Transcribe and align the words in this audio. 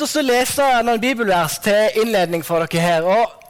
lyst 0.00 0.14
til 0.16 0.22
å 0.22 0.30
lese 0.30 0.66
noen 0.86 1.00
bibelvers 1.02 1.58
til 1.60 2.00
innledning 2.00 2.44
for 2.46 2.64
dere 2.64 2.80
her. 2.80 3.02
Og 3.04 3.41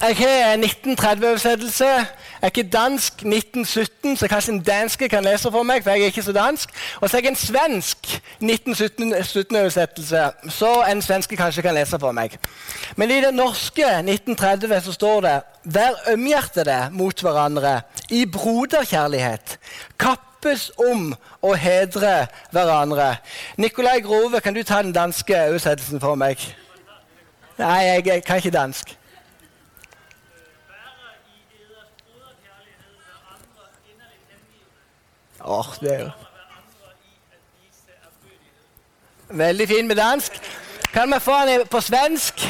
jeg 0.00 0.16
har 0.16 0.56
1930-oversettelse. 0.56 1.84
Jeg 1.84 2.06
er 2.42 2.46
ikke 2.46 2.62
dansk 2.62 3.12
1917, 3.12 4.16
så 4.16 4.28
kanskje 4.28 4.52
en 4.52 4.60
danske 4.60 5.08
kan 5.08 5.24
lese 5.24 5.50
for 5.50 5.62
meg. 5.62 5.82
for 5.82 5.90
jeg 5.90 6.00
er 6.00 6.04
ikke 6.04 6.22
så 6.22 6.32
dansk. 6.32 6.70
Og 7.00 7.10
så 7.10 7.16
er 7.16 7.20
jeg 7.20 7.28
en 7.30 7.36
svensk 7.36 8.22
1917-oversettelse, 8.42 10.30
så 10.48 10.82
en 10.90 11.02
svenske 11.02 11.36
kanskje 11.36 11.62
kan 11.62 11.74
lese 11.74 11.98
for 11.98 12.12
meg. 12.12 12.38
Men 12.96 13.10
i 13.10 13.20
det 13.20 13.34
norske 13.34 13.82
1930 13.82 14.80
så 14.84 14.92
står 14.92 15.20
det 15.20 15.40
Vær 15.64 16.12
ømhjertede 16.12 16.88
mot 16.92 17.20
hverandre 17.20 17.80
i 18.10 18.26
broderkjærlighet. 18.26 19.58
Kappes 19.98 20.72
om 20.90 21.14
å 21.42 21.54
hedre 21.54 22.26
hverandre. 22.50 23.16
Nikolai 23.56 24.00
Grove, 24.00 24.40
kan 24.40 24.54
du 24.54 24.62
ta 24.62 24.82
den 24.82 24.92
danske 24.92 25.46
oversettelsen 25.48 26.00
for 26.00 26.14
meg? 26.14 26.36
Nei, 27.58 27.80
jeg, 27.82 28.22
kan 28.26 28.36
ikke 28.36 28.50
dansk. 28.50 28.96
Åh, 35.44 35.74
det 35.80 35.94
er 35.94 36.10
Veldig 39.28 39.68
fin 39.68 39.86
med 39.86 39.96
dansk. 39.96 40.32
Kan 40.92 41.14
vi 41.14 41.20
få 41.20 41.32
den 41.46 41.66
på 41.66 41.80
svensk? 41.80 42.46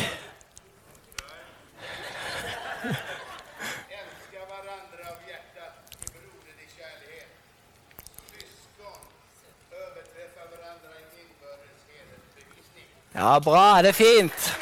Ja, 13.15 13.39
bra. 13.39 13.83
Det 13.83 13.89
er 13.89 13.93
fint. 13.93 14.59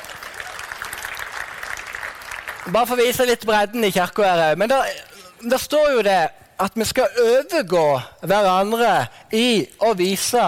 Bare 2.72 2.86
for 2.86 2.94
å 2.94 3.00
vise 3.00 3.24
litt 3.26 3.46
bredden 3.48 3.84
i 3.84 3.90
kirka 3.90 4.28
her. 4.28 4.56
Men 4.56 4.70
der 4.70 5.58
står 5.58 5.90
jo 5.96 6.02
det 6.06 6.20
at 6.62 6.76
vi 6.78 6.84
skal 6.86 7.22
overgå 7.22 7.86
hverandre 8.22 9.06
i 9.34 9.64
å 9.82 9.92
vise 9.98 10.44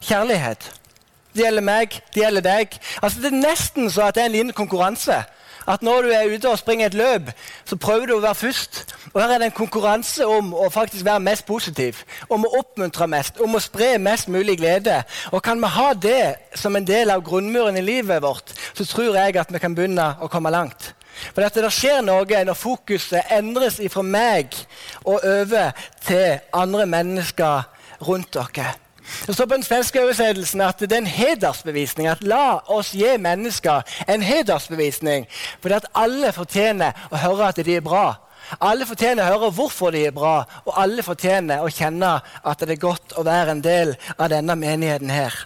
kjærlighet. 0.00 0.70
Det 1.34 1.44
gjelder 1.44 1.64
meg, 1.64 2.00
det 2.14 2.24
gjelder 2.24 2.46
deg. 2.46 2.78
Altså 3.02 3.20
Det 3.20 3.30
er 3.30 3.42
nesten 3.44 3.90
så 3.90 4.08
at 4.08 4.16
det 4.16 4.24
er 4.24 4.32
en 4.32 4.38
liten 4.38 4.56
konkurranse. 4.56 5.20
At 5.68 5.82
når 5.82 6.02
du 6.02 6.10
er 6.10 6.30
ute 6.34 6.48
og 6.48 6.58
springer 6.58 6.86
et 6.86 6.94
løp, 6.94 7.30
så 7.68 7.76
prøver 7.76 8.08
du 8.08 8.14
å 8.16 8.22
være 8.24 8.34
først. 8.34 8.80
Og 9.12 9.20
her 9.20 9.34
er 9.34 9.42
det 9.42 9.50
en 9.50 9.58
konkurranse 9.58 10.26
om 10.26 10.54
å 10.56 10.70
faktisk 10.72 11.04
være 11.06 11.22
mest 11.22 11.46
positiv. 11.46 12.00
Om 12.32 12.46
å 12.46 12.52
oppmuntre 12.62 13.06
mest, 13.10 13.38
om 13.44 13.54
å 13.54 13.62
spre 13.62 13.92
mest 14.02 14.30
mulig 14.32 14.56
glede. 14.58 15.02
Og 15.30 15.42
kan 15.44 15.60
vi 15.60 15.70
ha 15.76 15.92
det 15.94 16.24
som 16.58 16.76
en 16.76 16.86
del 16.86 17.12
av 17.12 17.22
grunnmuren 17.26 17.76
i 17.76 17.84
livet 17.84 18.22
vårt, 18.24 18.54
så 18.74 18.88
tror 18.88 19.20
jeg 19.20 19.36
at 19.36 19.52
vi 19.52 19.62
kan 19.62 19.76
begynne 19.76 20.14
å 20.20 20.30
komme 20.32 20.50
langt. 20.50 20.94
For 21.30 21.44
dette, 21.44 21.62
det 21.64 21.72
skjer 21.74 22.04
noe 22.06 22.44
når 22.44 22.58
fokuset 22.58 23.32
endres 23.36 23.80
fra 23.92 24.04
meg 24.06 24.54
og 25.04 25.20
over 25.20 25.74
til 26.06 26.38
andre 26.56 26.86
mennesker 26.90 27.66
rundt 28.06 28.32
dere. 28.34 28.72
Det 29.26 29.34
står 29.34 29.46
på 29.46 29.56
den 29.56 29.66
svenske 29.66 30.02
oversettelsen 30.02 30.60
at 30.62 30.80
det 30.80 30.92
er 30.92 31.02
en 31.02 31.06
hedersbevisning. 31.10 32.08
At 32.08 32.22
la 32.22 32.60
oss 32.70 32.92
gi 32.94 33.16
mennesker 33.18 33.82
en 34.08 34.22
hedersbevisning. 34.22 35.26
Fordi 35.60 35.80
at 35.80 35.88
alle 35.98 36.32
fortjener 36.36 37.08
å 37.10 37.18
høre 37.18 37.50
at 37.50 37.62
de 37.66 37.76
er 37.76 37.84
bra. 37.84 38.06
Alle 38.58 38.86
fortjener 38.88 39.26
å 39.26 39.34
høre 39.34 39.52
hvorfor 39.54 39.94
de 39.94 40.06
er 40.08 40.14
bra, 40.16 40.40
og 40.64 40.78
alle 40.80 41.04
fortjener 41.06 41.62
å 41.62 41.70
kjenne 41.70 42.16
at 42.18 42.64
det 42.64 42.74
er 42.74 42.82
godt 42.82 43.14
å 43.18 43.26
være 43.26 43.54
en 43.54 43.62
del 43.62 43.94
av 44.16 44.30
denne 44.32 44.56
menigheten 44.58 45.12
her. 45.12 45.36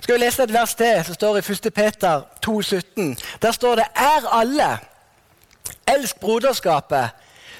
Skal 0.00 0.14
vi 0.14 0.20
lese 0.20 0.42
et 0.42 0.52
vers 0.52 0.74
til 0.74 1.04
som 1.04 1.14
står 1.14 1.36
i 1.36 1.44
1. 1.52 1.72
Peter 1.74 2.22
2,17. 2.46 3.22
Der 3.42 3.52
står 3.52 3.74
det 3.74 3.84
Er 3.96 4.28
alle. 4.32 4.78
Elsk 5.88 6.20
broderskapet. 6.20 7.10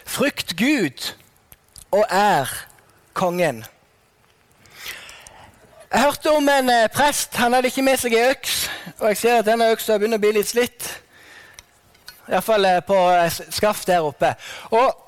Frykt 0.07 0.57
Gud 0.57 1.15
og 1.91 2.07
er 2.11 2.47
kongen. 3.15 3.65
Jeg 5.93 6.03
hørte 6.03 6.31
om 6.31 6.49
en 6.49 6.71
eh, 6.71 6.89
prest. 6.93 7.37
Han 7.37 7.53
hadde 7.53 7.69
ikke 7.71 7.83
med 7.83 7.97
seg 7.97 8.13
ei 8.13 8.29
øks. 8.31 8.71
Og 8.99 9.09
jeg 9.09 9.17
ser 9.17 9.39
at 9.39 9.47
denne 9.47 9.71
øksa 9.73 9.99
begynner 9.99 10.19
å 10.19 10.25
bli 10.25 10.33
litt 10.37 10.51
slitt. 10.51 10.89
Iallfall 12.29 12.67
eh, 12.67 12.81
på 12.87 12.97
eh, 13.15 13.39
skaft 13.55 13.87
der 13.89 14.05
oppe. 14.05 14.35
Og 14.75 15.06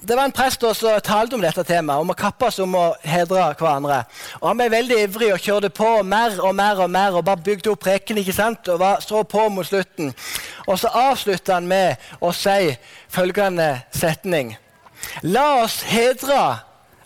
det 0.00 0.16
var 0.16 0.24
en 0.24 0.32
prest 0.32 0.62
som 0.62 1.00
talte 1.02 1.34
om 1.34 1.42
dette 1.42 1.62
temaet, 1.66 2.00
om 2.00 2.12
å 2.12 2.16
kappes 2.16 2.58
om 2.62 2.74
å 2.78 2.84
hedre 3.02 3.48
hverandre. 3.58 4.02
Og 4.40 4.46
Han 4.48 4.60
ble 4.60 4.68
veldig 4.70 4.98
ivrig 5.04 5.32
og 5.34 5.42
kjørte 5.42 5.70
på 5.74 5.88
mer 6.06 6.38
og 6.38 6.54
mer 6.54 6.82
og 6.84 6.90
mer 6.90 7.18
og 7.18 7.24
bare 7.26 7.42
bygde 7.42 7.72
opp 7.72 7.82
preken 7.82 8.20
ikke 8.22 8.36
sant? 8.36 8.68
og 8.68 8.78
var, 8.78 9.02
så 9.02 9.24
på 9.24 9.48
mot 9.50 9.66
slutten. 9.66 10.14
Og 10.66 10.78
så 10.78 10.92
avslutta 10.94 11.58
han 11.58 11.66
med 11.66 11.98
å 12.20 12.32
si 12.32 12.76
følgende 13.10 13.80
setning. 13.90 14.54
La 15.22 15.62
oss 15.64 15.80
hedre 15.82 16.60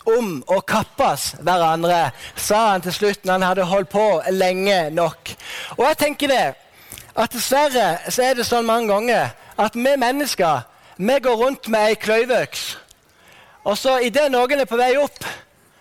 om 0.04 0.42
å 0.50 0.60
kappes 0.60 1.32
hverandre, 1.41 2.10
sa 2.36 2.72
han 2.72 2.84
til 2.84 2.92
slutt 2.92 3.24
når 3.24 3.32
han 3.32 3.47
hadde 3.47 3.70
holdt 3.70 3.92
på 3.92 4.06
lenge 4.34 4.91
nok. 4.91 5.32
Og 5.78 5.86
jeg 5.86 6.00
tenker 6.00 6.32
det, 6.32 6.44
at 7.12 7.32
dessverre 7.32 8.10
så 8.10 8.28
er 8.28 8.36
det 8.36 8.48
sånn 8.48 8.69
mange 8.69 8.92
ganger 8.92 9.32
at 9.60 9.76
vi 9.76 9.97
mennesker 10.00 10.69
vi 10.97 11.19
går 11.19 11.36
rundt 11.36 11.69
med 11.69 11.88
ei 11.88 11.94
kløyveøks. 11.97 12.76
Og 13.64 13.78
så 13.78 13.98
idet 14.02 14.26
noen 14.32 14.60
er 14.60 14.68
på 14.68 14.78
vei 14.78 14.94
opp, 14.98 15.24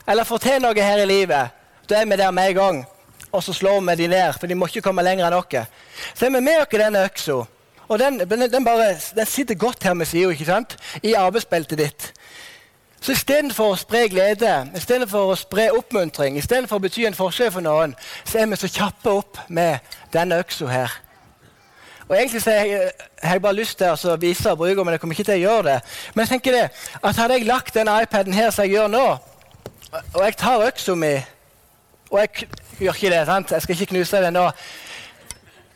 eller 0.08 0.28
får 0.28 0.44
til 0.44 0.62
noe 0.62 0.86
her 0.86 1.02
i 1.02 1.08
livet, 1.10 1.58
da 1.90 2.02
er 2.02 2.10
vi 2.10 2.20
der 2.20 2.32
med 2.32 2.52
en 2.52 2.60
gang. 2.60 2.84
Og 3.32 3.44
så 3.44 3.54
slår 3.54 3.80
vi 3.80 3.96
dem 4.04 4.12
ned, 4.12 4.34
for 4.40 4.48
de 4.48 4.56
må 4.56 4.68
ikke 4.68 4.84
komme 4.86 5.04
lenger 5.06 5.30
enn 5.30 5.38
oss. 5.40 5.68
Så 6.14 6.28
er 6.28 6.34
vi 6.36 6.44
med 6.44 6.62
oss 6.62 6.72
denne 6.76 7.06
øksa. 7.08 7.42
Og 7.92 8.00
den, 8.00 8.20
den, 8.20 8.64
bare, 8.66 8.96
den 9.16 9.26
sitter 9.26 9.56
godt 9.56 9.84
her 9.84 9.94
med 9.94 10.06
sida, 10.06 10.64
i 11.04 11.14
arbeidsbeltet 11.14 11.78
ditt. 11.78 12.12
Så 13.02 13.16
istedenfor 13.16 13.74
å 13.74 13.78
spre 13.80 14.06
glede, 14.12 14.52
istedenfor 14.78 15.32
å 15.32 15.38
spre 15.40 15.72
oppmuntring, 15.74 16.38
istedenfor 16.38 16.78
å 16.78 16.84
bety 16.84 17.08
en 17.08 17.18
forskjell 17.18 17.50
for 17.52 17.66
noen, 17.66 17.96
så 18.24 18.44
er 18.44 18.52
vi 18.52 18.60
så 18.62 18.70
kjappe 18.70 19.10
opp 19.10 19.40
med 19.50 19.82
denne 20.14 20.38
øksa 20.44 20.70
her. 20.70 20.94
Og 22.12 22.18
Egentlig 22.18 22.42
så 22.42 22.52
har 22.52 22.66
jeg, 22.66 22.92
jeg 23.24 23.42
bare 23.42 23.56
lyst 23.56 23.78
til 23.80 24.10
å 24.12 24.16
vise 24.20 24.52
og 24.52 24.58
bruke, 24.60 24.84
men 24.84 24.92
jeg 24.92 25.00
kommer 25.00 25.16
ikke 25.16 25.24
til 25.30 25.38
å 25.38 25.44
gjøre 25.46 25.64
det. 25.70 25.76
Men 26.12 26.26
jeg 26.26 26.30
tenker 26.34 26.58
det, 26.58 26.64
at 27.00 27.22
hadde 27.22 27.38
jeg 27.38 27.48
lagt 27.48 27.78
den 27.78 27.88
iPaden 27.88 28.36
her 28.36 28.50
som 28.52 28.66
jeg 28.68 28.74
gjør 28.74 28.90
nå, 28.92 29.04
og 30.02 30.18
jeg 30.20 30.36
tar 30.40 30.66
øksa 30.66 30.96
mi 30.96 31.14
Og 32.12 32.20
jeg 32.20 32.50
gjør 32.80 33.00
ikke 33.00 33.14
det, 33.14 33.22
sant? 33.26 33.52
jeg 33.52 33.62
skal 33.62 33.76
ikke 33.76 33.94
knuse 33.94 34.24
den 34.26 34.36
nå. 34.36 34.44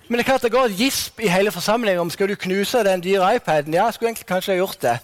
Men 0.09 0.17
det 0.17 0.25
er 0.25 0.29
klart 0.33 0.43
det 0.43 0.51
går 0.51 0.65
et 0.65 0.77
gisp 0.77 1.23
i 1.23 1.31
hele 1.31 1.55
forsamlingen 1.55 2.03
om 2.03 2.11
skal 2.11 2.27
du 2.27 2.35
knuse 2.35 2.83
den 2.83 3.03
dyre 3.03 3.35
iPaden. 3.35 3.73
Ja, 3.73 3.85
jeg 3.85 3.93
skulle 3.93 4.11
egentlig 4.11 4.27
kanskje 4.27 4.51
ha 4.51 4.57
gjort 4.57 4.81
det. 4.81 4.97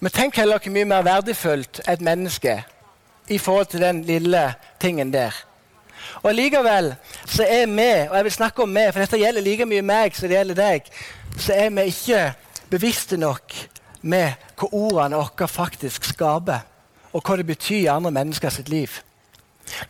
Men 0.00 0.16
tenk 0.16 0.40
heller 0.40 0.64
hvor 0.64 0.72
mye 0.72 0.88
mer 0.88 1.04
verdifullt 1.04 1.82
et 1.84 2.00
menneske 2.00 2.62
i 3.28 3.38
forhold 3.38 3.66
til 3.66 3.84
den 3.84 4.00
lille 4.08 4.54
tingen 4.80 5.12
der. 5.12 5.36
Og 6.22 6.34
Likevel 6.34 6.94
så 7.26 7.46
er 7.46 7.66
vi, 7.66 7.90
og 8.08 8.16
jeg 8.16 8.24
vil 8.24 8.32
snakke 8.32 8.62
om 8.62 8.76
vi, 8.76 8.84
for 8.92 9.04
dette 9.04 9.20
gjelder 9.20 9.44
like 9.44 9.68
mye 9.68 9.84
meg 9.86 10.16
som 10.16 10.28
det 10.28 10.38
gjelder 10.38 10.60
deg, 10.60 10.92
så 11.38 11.56
er 11.56 11.72
vi 11.74 11.88
ikke 11.90 12.22
bevisste 12.70 13.16
nok 13.20 13.56
med 14.02 14.36
hva 14.58 14.68
ordene 14.72 15.20
våre 15.20 15.48
faktisk 15.48 16.04
skaper, 16.12 16.64
og 17.14 17.22
hva 17.22 17.36
det 17.38 17.46
betyr 17.46 17.84
i 17.84 17.92
andre 17.92 18.10
mennesker 18.14 18.52
sitt 18.52 18.68
liv. 18.68 19.00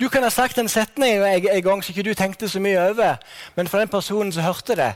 Du 0.01 0.09
kan 0.09 0.23
ha 0.23 0.31
sagt 0.31 0.59
en 0.59 0.69
setning 0.69 1.19
en, 1.19 1.49
en 1.51 1.63
gang 1.63 1.83
som 1.83 1.93
ikke 1.93 2.07
du 2.07 2.15
tenkte 2.15 2.49
så 2.49 2.61
mye 2.63 2.91
over, 2.91 3.17
men 3.57 3.69
for 3.69 3.83
den 3.83 3.91
personen 3.91 4.33
som 4.33 4.47
hørte 4.47 4.77
det, 4.79 4.93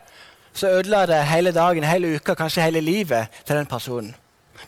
så 0.55 0.71
ødela 0.79 1.07
det 1.07 1.23
hele 1.27 1.53
dagen, 1.53 1.85
hele 1.85 2.15
uka, 2.17 2.35
kanskje 2.35 2.63
hele 2.63 2.81
livet 2.81 3.27
til 3.47 3.57
den 3.57 3.67
personen. 3.67 4.15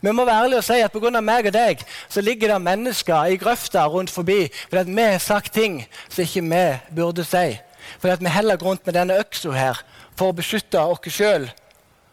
Vi 0.00 0.12
må 0.12 0.24
være 0.24 0.44
ærlige 0.44 0.58
og 0.62 0.64
si 0.64 0.78
at 0.80 0.92
pga. 0.92 1.20
meg 1.20 1.46
og 1.46 1.52
deg 1.52 1.84
så 2.08 2.20
ligger 2.20 2.52
det 2.52 2.62
mennesker 2.62 3.24
i 3.24 3.36
grøfta 3.36 3.86
rundt 3.86 4.10
forbi 4.10 4.48
fordi 4.70 4.92
vi 4.92 5.02
har 5.02 5.18
sagt 5.18 5.52
ting 5.52 5.86
som 6.08 6.22
ikke 6.22 6.42
vi 6.42 6.64
burde 6.96 7.24
si. 7.24 7.58
Fordi 7.98 8.24
vi 8.24 8.30
heller 8.30 8.56
går 8.56 8.66
rundt 8.66 8.86
med 8.86 8.94
denne 8.94 9.18
øksa 9.18 9.50
her 9.50 9.82
for 10.16 10.30
å 10.30 10.36
beskytte 10.36 10.80
oss 10.80 11.12
sjøl, 11.12 11.48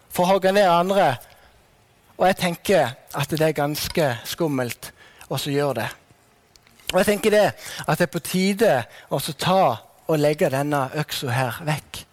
for 0.10 0.24
å 0.24 0.34
hogge 0.34 0.52
ned 0.52 0.70
andre. 0.70 1.18
Og 2.18 2.28
jeg 2.28 2.38
tenker 2.38 2.96
at 3.14 3.30
det 3.30 3.42
er 3.42 3.54
ganske 3.58 4.10
skummelt 4.26 4.92
å 5.30 5.38
gjøre 5.38 5.82
det. 5.82 5.90
Og 6.94 7.02
jeg 7.02 7.10
tenker 7.12 7.36
det 7.36 7.48
at 7.84 7.98
det 8.00 8.08
er 8.08 8.14
på 8.14 8.24
tide 8.24 8.74
å 9.12 9.20
ta 9.36 9.64
og 10.08 10.20
legge 10.20 10.50
denne 10.50 10.88
øksa 10.96 11.34
her 11.36 11.60
vekk. 11.68 12.07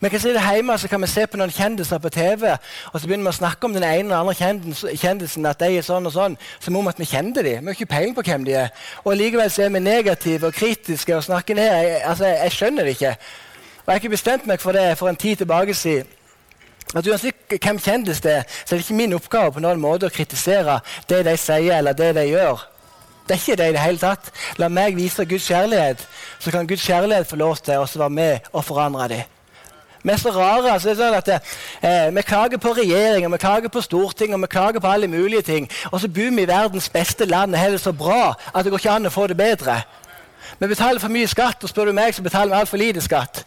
Vi 0.00 0.08
kan 0.08 0.22
sitte 0.22 0.42
hjemme 0.42 0.78
så 0.78 0.88
kan 0.88 1.02
vi 1.02 1.10
se 1.10 1.26
på 1.26 1.40
noen 1.40 1.52
kjendiser 1.52 2.00
på 2.02 2.10
TV, 2.12 2.48
og 2.92 3.00
så 3.00 3.06
begynner 3.06 3.28
vi 3.28 3.34
å 3.34 3.38
snakke 3.38 3.68
om 3.68 3.76
den 3.76 3.86
ene 3.86 4.14
og 4.16 4.32
andre 4.32 4.96
kjendisen, 5.00 5.46
at 5.46 5.60
de 5.60 5.76
er 5.78 5.86
sånn 5.86 6.08
og 6.08 6.14
sånn, 6.14 6.38
som 6.60 6.76
om 6.76 6.90
at 6.90 7.00
vi 7.00 7.08
kjenner 7.08 7.42
dem. 7.42 7.62
Vi 7.62 7.72
har 7.72 7.78
ikke 7.78 7.92
peiling 7.94 8.16
på 8.16 8.26
hvem 8.26 8.46
de 8.48 8.56
er. 8.64 8.72
Og 9.04 9.16
likevel 9.18 9.50
så 9.50 9.66
er 9.66 9.74
vi 9.74 9.84
negative 9.84 10.50
og 10.50 10.56
kritiske 10.56 11.16
og 11.16 11.24
snakker 11.28 11.58
ned. 11.58 11.70
Jeg, 11.70 12.02
altså, 12.04 12.32
jeg 12.32 12.56
skjønner 12.56 12.88
det 12.88 12.96
ikke. 12.96 13.14
Og 13.82 13.86
jeg 13.86 13.94
har 13.94 14.02
ikke 14.02 14.16
bestemt 14.16 14.46
meg 14.46 14.60
for 14.62 14.76
det 14.76 14.90
for 14.98 15.10
en 15.10 15.16
tid 15.16 15.42
tilbake 15.42 15.74
siden. 15.74 16.18
At 16.92 17.06
Uansett 17.08 17.56
hvem 17.56 17.78
kjendis 17.80 18.20
det 18.20 18.32
er, 18.40 18.42
så 18.64 18.74
er 18.74 18.78
det 18.78 18.84
ikke 18.84 18.98
min 18.98 19.14
oppgave 19.16 19.54
på 19.54 19.62
noen 19.64 19.80
måte 19.80 20.08
å 20.10 20.12
kritisere 20.12 20.80
det 21.08 21.22
de 21.24 21.36
sier 21.40 21.78
eller 21.78 21.96
det 21.96 22.10
de 22.18 22.26
gjør. 22.28 22.66
Det 23.28 23.36
er 23.36 23.40
ikke 23.40 23.56
det 23.56 23.68
i 23.70 23.74
det 23.76 23.84
hele 23.84 24.02
tatt. 24.02 24.32
La 24.60 24.68
meg 24.68 24.96
vise 24.98 25.24
Guds 25.24 25.46
kjærlighet, 25.48 26.02
så 26.42 26.52
kan 26.52 26.66
Guds 26.68 26.84
kjærlighet 26.84 27.30
få 27.30 27.38
lov 27.40 27.62
til 27.64 27.80
å 27.80 27.86
være 27.86 28.16
med 28.18 28.50
og 28.52 28.66
forandre 28.66 29.08
dem. 29.14 29.31
Vi 30.02 30.10
er 30.10 30.16
så 30.16 30.30
rare. 30.30 30.72
altså 30.72 30.88
det 30.88 30.98
er 30.98 31.02
sånn 31.04 31.14
at 31.14 31.28
eh, 31.82 32.14
Vi 32.14 32.22
klager 32.26 32.58
på 32.58 32.74
regjeringen, 32.74 33.32
vi 33.32 33.38
klager 33.38 33.68
på 33.68 33.80
Stortinget 33.80 34.40
vi 34.40 34.50
klager 34.50 34.80
på 34.80 34.90
alle 34.90 35.08
mulige 35.08 35.42
ting. 35.42 35.70
Og 35.90 36.00
så 36.00 36.08
bor 36.08 36.36
vi 36.36 36.42
i 36.42 36.48
verdens 36.48 36.88
beste 36.88 37.24
land 37.24 37.54
og 37.54 37.60
har 37.60 37.70
det 37.70 37.80
så 37.80 37.92
bra 37.92 38.34
at 38.54 38.64
det 38.64 38.72
går 38.72 38.82
ikke 38.82 38.96
an 38.96 39.06
å 39.06 39.14
få 39.14 39.26
det 39.30 39.36
bedre. 39.36 39.82
Vi 40.58 40.68
betaler 40.68 41.00
for 41.00 41.10
mye 41.10 41.26
skatt, 41.26 41.64
og 41.64 41.70
spør 41.70 41.88
du 41.90 41.92
meg, 41.96 42.14
så 42.14 42.22
betaler 42.22 42.52
vi 42.52 42.60
altfor 42.60 42.78
lite 42.78 43.00
skatt. 43.00 43.44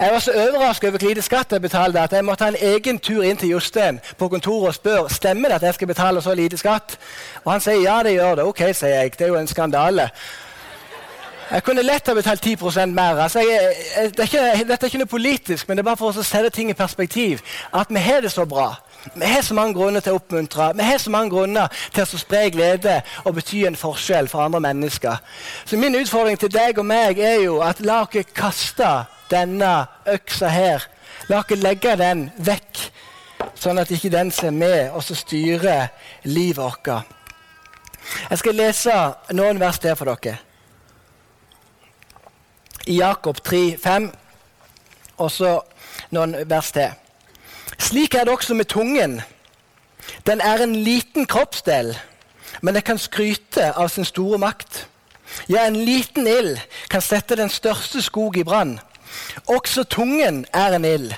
Jeg 0.00 0.12
var 0.12 0.18
så 0.18 0.32
overrasket 0.34 0.88
over 0.88 0.98
hvor 0.98 1.08
lite 1.08 1.22
skatt 1.22 1.52
jeg 1.52 1.62
betalte 1.62 2.00
at 2.00 2.12
jeg 2.12 2.24
måtte 2.24 2.44
ha 2.44 2.48
en 2.50 2.74
egen 2.74 2.98
tur 2.98 3.22
inn 3.22 3.36
til 3.36 3.52
Jostein 3.54 4.00
på 4.18 4.28
kontoret 4.28 4.72
og 4.72 4.74
spørre 4.74 5.12
stemmer 5.14 5.48
det 5.48 5.60
at 5.60 5.68
jeg 5.68 5.74
skal 5.74 5.90
betale 5.92 6.22
så 6.22 6.34
lite 6.34 6.58
skatt. 6.58 6.98
Og 7.44 7.52
han 7.52 7.62
sier 7.62 7.82
ja, 7.84 8.00
det 8.02 8.16
gjør 8.16 8.40
det. 8.40 8.48
Ok, 8.50 8.64
sier 8.72 8.96
jeg. 8.96 9.14
Det 9.18 9.28
er 9.28 9.34
jo 9.34 9.38
en 9.38 9.46
skandale. 9.50 10.10
Jeg 11.46 11.62
kunne 11.62 11.82
lett 11.82 12.08
ha 12.10 12.14
betalt 12.14 12.42
10% 12.46 12.94
mer. 12.94 13.20
Altså, 13.22 13.38
jeg, 13.40 14.10
det 14.16 14.24
er 14.24 14.26
ikke, 14.26 14.64
dette 14.66 14.86
er 14.86 14.90
ikke 14.90 14.98
noe 14.98 15.10
politisk, 15.10 15.68
men 15.68 15.78
det 15.78 15.84
er 15.84 15.88
bare 15.88 16.00
for 16.00 16.10
å 16.10 16.24
sette 16.26 16.50
ting 16.50 16.72
i 16.72 16.74
perspektiv. 16.74 17.42
At 17.70 17.92
vi 17.94 18.02
har 18.02 18.24
det 18.24 18.32
så 18.34 18.46
bra. 18.50 18.72
Vi 19.14 19.26
har 19.30 19.44
så 19.46 19.54
mange 19.54 19.76
grunner 19.76 20.02
til 20.02 20.16
å 20.16 20.18
oppmuntre, 20.18 20.72
vi 20.74 20.82
har 20.82 20.98
så 20.98 21.12
mange 21.14 21.30
grunner 21.30 21.70
til 21.94 22.02
å 22.02 22.18
spre 22.18 22.48
glede 22.50 22.96
og 23.22 23.36
bety 23.36 23.62
en 23.68 23.78
forskjell 23.78 24.26
for 24.28 24.42
andre 24.42 24.60
mennesker. 24.64 25.20
Så 25.64 25.78
min 25.78 25.94
utfordring 25.94 26.40
til 26.42 26.50
deg 26.50 26.80
og 26.82 26.88
meg 26.88 27.20
er 27.22 27.38
jo 27.44 27.60
at 27.62 27.84
la 27.86 28.00
oss 28.02 28.32
kaste 28.34 28.90
denne 29.30 29.70
øksa 30.10 30.50
her. 30.50 30.88
La 31.30 31.44
oss 31.44 31.54
legge 31.54 31.94
den 32.00 32.26
vekk, 32.42 32.82
sånn 33.54 33.78
at 33.78 33.94
ikke 33.94 34.10
den 34.10 34.34
ser 34.34 34.50
med 34.50 34.90
og 34.90 35.06
styrer 35.06 35.92
livet 36.26 36.58
vårt. 36.58 37.14
Jeg 38.30 38.42
skal 38.42 38.58
lese 38.58 38.98
noen 39.38 39.62
vers 39.62 39.78
til 39.78 39.94
for 39.94 40.10
dere. 40.16 40.40
I 42.86 42.96
Jakob 42.96 43.42
3, 43.44 43.78
5, 43.82 44.10
og 45.16 45.30
så 45.30 45.56
noen 46.14 46.36
vers 46.46 46.70
til. 46.72 46.92
Slik 47.78 48.14
er 48.14 48.24
det 48.24 48.32
også 48.32 48.54
med 48.54 48.64
tungen. 48.70 49.20
Den 50.26 50.40
er 50.40 50.62
en 50.62 50.76
liten 50.76 51.26
kroppsdel, 51.26 51.96
men 52.62 52.74
den 52.74 52.82
kan 52.82 52.98
skryte 52.98 53.72
av 53.74 53.88
sin 53.88 54.06
store 54.06 54.38
makt. 54.38 54.86
Ja, 55.48 55.66
en 55.66 55.76
liten 55.76 56.26
ild 56.30 56.58
kan 56.90 57.02
sette 57.02 57.36
den 57.36 57.50
største 57.50 58.02
skog 58.02 58.36
i 58.38 58.46
brann. 58.46 58.78
Også 59.46 59.84
tungen 59.84 60.44
er 60.54 60.76
en 60.76 60.84
ild. 60.84 61.14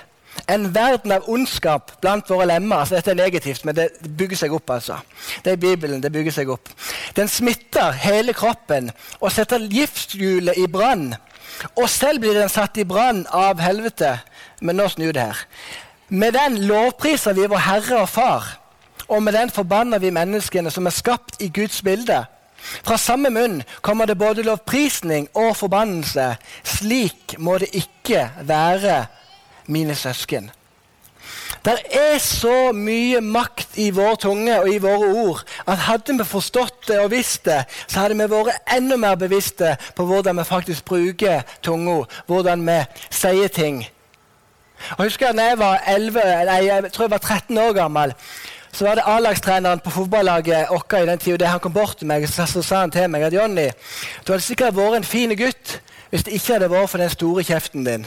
En 0.49 0.71
verden 0.75 1.13
av 1.13 1.29
ondskap 1.29 1.93
blant 2.01 2.31
våre 2.31 2.47
lemmer. 2.47 2.77
altså 2.77 2.95
Dette 2.95 3.11
er 3.11 3.21
negativt, 3.21 3.65
men 3.65 3.77
det 3.77 3.91
bygger 4.17 4.37
seg 4.37 4.53
opp. 4.53 4.71
altså. 4.71 4.97
Det 5.45 5.53
er 5.53 5.57
Bibelen. 5.57 6.03
det 6.03 6.13
bygger 6.13 6.33
seg 6.33 6.49
opp. 6.49 6.69
Den 7.17 7.29
smitter 7.29 7.93
hele 7.93 8.33
kroppen 8.33 8.91
og 9.21 9.33
setter 9.33 9.69
giftshjulet 9.69 10.57
i 10.57 10.67
brann. 10.67 11.15
Og 11.77 11.89
selv 11.91 12.23
blir 12.23 12.37
den 12.37 12.51
satt 12.53 12.79
i 12.79 12.87
brann 12.89 13.25
av 13.35 13.61
helvete. 13.63 14.19
Men 14.61 14.79
nå 14.79 14.89
snur 14.93 15.13
det 15.13 15.29
her. 15.31 15.45
Med 16.09 16.33
den 16.33 16.63
lovpriser 16.69 17.37
vi 17.37 17.47
vår 17.51 17.65
Herre 17.67 18.03
og 18.03 18.09
Far, 18.09 18.47
og 19.09 19.23
med 19.23 19.35
den 19.37 19.51
forbanner 19.53 20.01
vi 20.01 20.13
menneskene 20.13 20.71
som 20.73 20.89
er 20.89 20.95
skapt 20.97 21.43
i 21.45 21.51
Guds 21.53 21.83
bilde. 21.85 22.23
Fra 22.59 22.97
samme 22.99 23.31
munn 23.31 23.61
kommer 23.85 24.09
det 24.09 24.19
både 24.19 24.45
lovprisning 24.47 25.29
og 25.37 25.57
forbannelse. 25.57 26.35
Slik 26.65 27.37
må 27.39 27.59
det 27.59 27.71
ikke 27.77 28.29
være, 28.49 29.07
mine 29.69 29.95
søsken. 29.95 30.51
Det 31.65 31.75
er 31.91 32.19
så 32.23 32.71
mye 32.73 33.21
makt 33.25 33.79
i 33.83 33.89
vår 33.95 34.19
tunge 34.23 34.55
og 34.61 34.69
i 34.71 34.79
våre 34.83 35.09
ord 35.25 35.41
at 35.67 35.85
hadde 35.89 36.15
vi 36.21 36.27
forstått 36.27 36.87
det 36.89 36.99
og 37.03 37.11
visst 37.13 37.45
det, 37.49 37.65
så 37.87 38.05
hadde 38.05 38.17
vi 38.19 38.29
vært 38.31 38.75
enda 38.77 38.97
mer 39.01 39.19
bevisste 39.19 39.75
på 39.99 40.07
hvordan 40.07 40.39
vi 40.39 40.47
faktisk 40.49 40.87
bruker 40.89 41.43
tunga, 41.63 42.05
hvordan 42.27 42.63
vi 42.69 42.79
sier 43.11 43.51
ting. 43.53 43.83
Og 44.95 45.03
jeg 45.03 45.11
husker 45.11 45.35
da 45.35 45.49
jeg 45.51 45.59
var 45.59 45.83
11, 45.91 46.21
nei, 46.47 46.61
jeg 46.69 46.93
tror 46.95 47.09
jeg 47.09 47.17
var 47.17 47.25
13 47.25 47.59
år 47.59 47.75
gammel, 47.75 48.15
så 48.73 48.87
var 48.87 48.95
det 48.95 49.07
A-lagstreneren 49.11 49.83
på 49.83 49.91
fotballaget 49.91 50.71
vårt 50.71 50.95
i 51.01 51.07
den 51.09 51.19
tida. 51.19 51.51
Han 51.51 51.61
kom 51.61 51.73
bort 51.75 51.99
til 51.99 52.07
meg 52.07 52.29
så, 52.31 52.47
så 52.47 52.63
sa 52.63 52.85
han 52.85 52.95
til 52.95 53.11
meg 53.11 53.27
at 53.27 53.35
Jonny, 53.35 53.67
du 54.23 54.33
hadde 54.33 54.45
sikkert 54.45 54.77
vært 54.77 55.01
en 55.01 55.09
fin 55.09 55.35
gutt 55.35 55.81
hvis 56.09 56.25
det 56.25 56.39
ikke 56.39 56.55
hadde 56.55 56.71
vært 56.73 56.93
for 56.93 57.03
den 57.03 57.11
store 57.13 57.45
kjeften 57.45 57.85
din. 57.85 58.07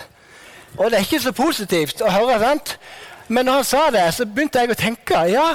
Og 0.78 0.88
det 0.90 0.98
er 0.98 1.06
ikke 1.06 1.20
så 1.22 1.34
positivt 1.36 2.02
å 2.02 2.10
høre, 2.10 2.40
sant? 2.40 2.78
Men 3.32 3.48
når 3.48 3.62
han 3.62 3.68
sa 3.68 3.90
det, 3.94 4.08
så 4.14 4.26
begynte 4.28 4.60
jeg 4.60 4.74
å 4.74 4.80
tenke 4.80 5.26
ja, 5.32 5.50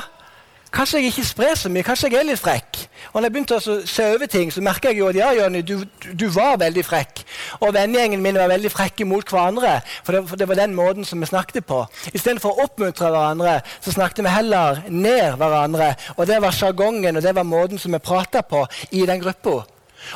Kanskje 0.76 0.98
jeg 0.98 1.12
ikke 1.12 1.24
sprer 1.24 1.54
så 1.56 1.70
mye, 1.72 1.84
kanskje 1.86 2.08
jeg 2.10 2.18
er 2.18 2.26
litt 2.26 2.40
frekk. 2.40 2.80
Og 3.12 3.14
når 3.14 3.24
jeg 3.24 3.32
begynte 3.32 3.56
å 3.56 3.76
se 3.88 4.06
over 4.12 4.28
ting, 4.28 4.50
så 4.52 4.60
merka 4.60 4.90
jeg 4.90 4.98
jo 4.98 5.06
at 5.08 5.16
ja, 5.16 5.28
Jonny, 5.38 5.62
du, 5.64 5.86
du, 6.10 6.24
var 6.34 6.58
veldig 6.60 6.82
frekk. 6.84 7.22
Og 7.62 7.70
vennegjengen 7.72 8.20
min 8.20 8.36
var 8.36 8.50
veldig 8.50 8.72
frekke 8.74 9.06
mot 9.08 9.24
hverandre. 9.30 9.76
For 10.04 10.12
det, 10.12 10.20
for 10.28 10.40
det 10.40 10.48
var 10.50 10.58
den 10.58 10.74
måten 10.76 11.06
som 11.06 11.22
vi 11.22 11.28
snakket 11.30 11.64
på. 11.70 11.78
Istedenfor 12.10 12.52
å 12.58 12.66
oppmuntre 12.66 13.08
hverandre, 13.14 13.54
så 13.78 13.94
snakket 13.94 14.26
vi 14.26 14.34
heller 14.34 14.82
ned 14.90 15.38
hverandre. 15.40 15.92
Og 16.18 16.26
det 16.28 16.42
var 16.44 16.58
sjargongen, 16.58 17.16
og 17.16 17.24
det 17.24 17.36
var 17.38 17.48
måten 17.48 17.80
som 17.80 17.96
vi 17.96 18.02
prata 18.02 18.42
på 18.44 18.66
i 18.90 19.06
den 19.08 19.22
gruppa. 19.22 19.62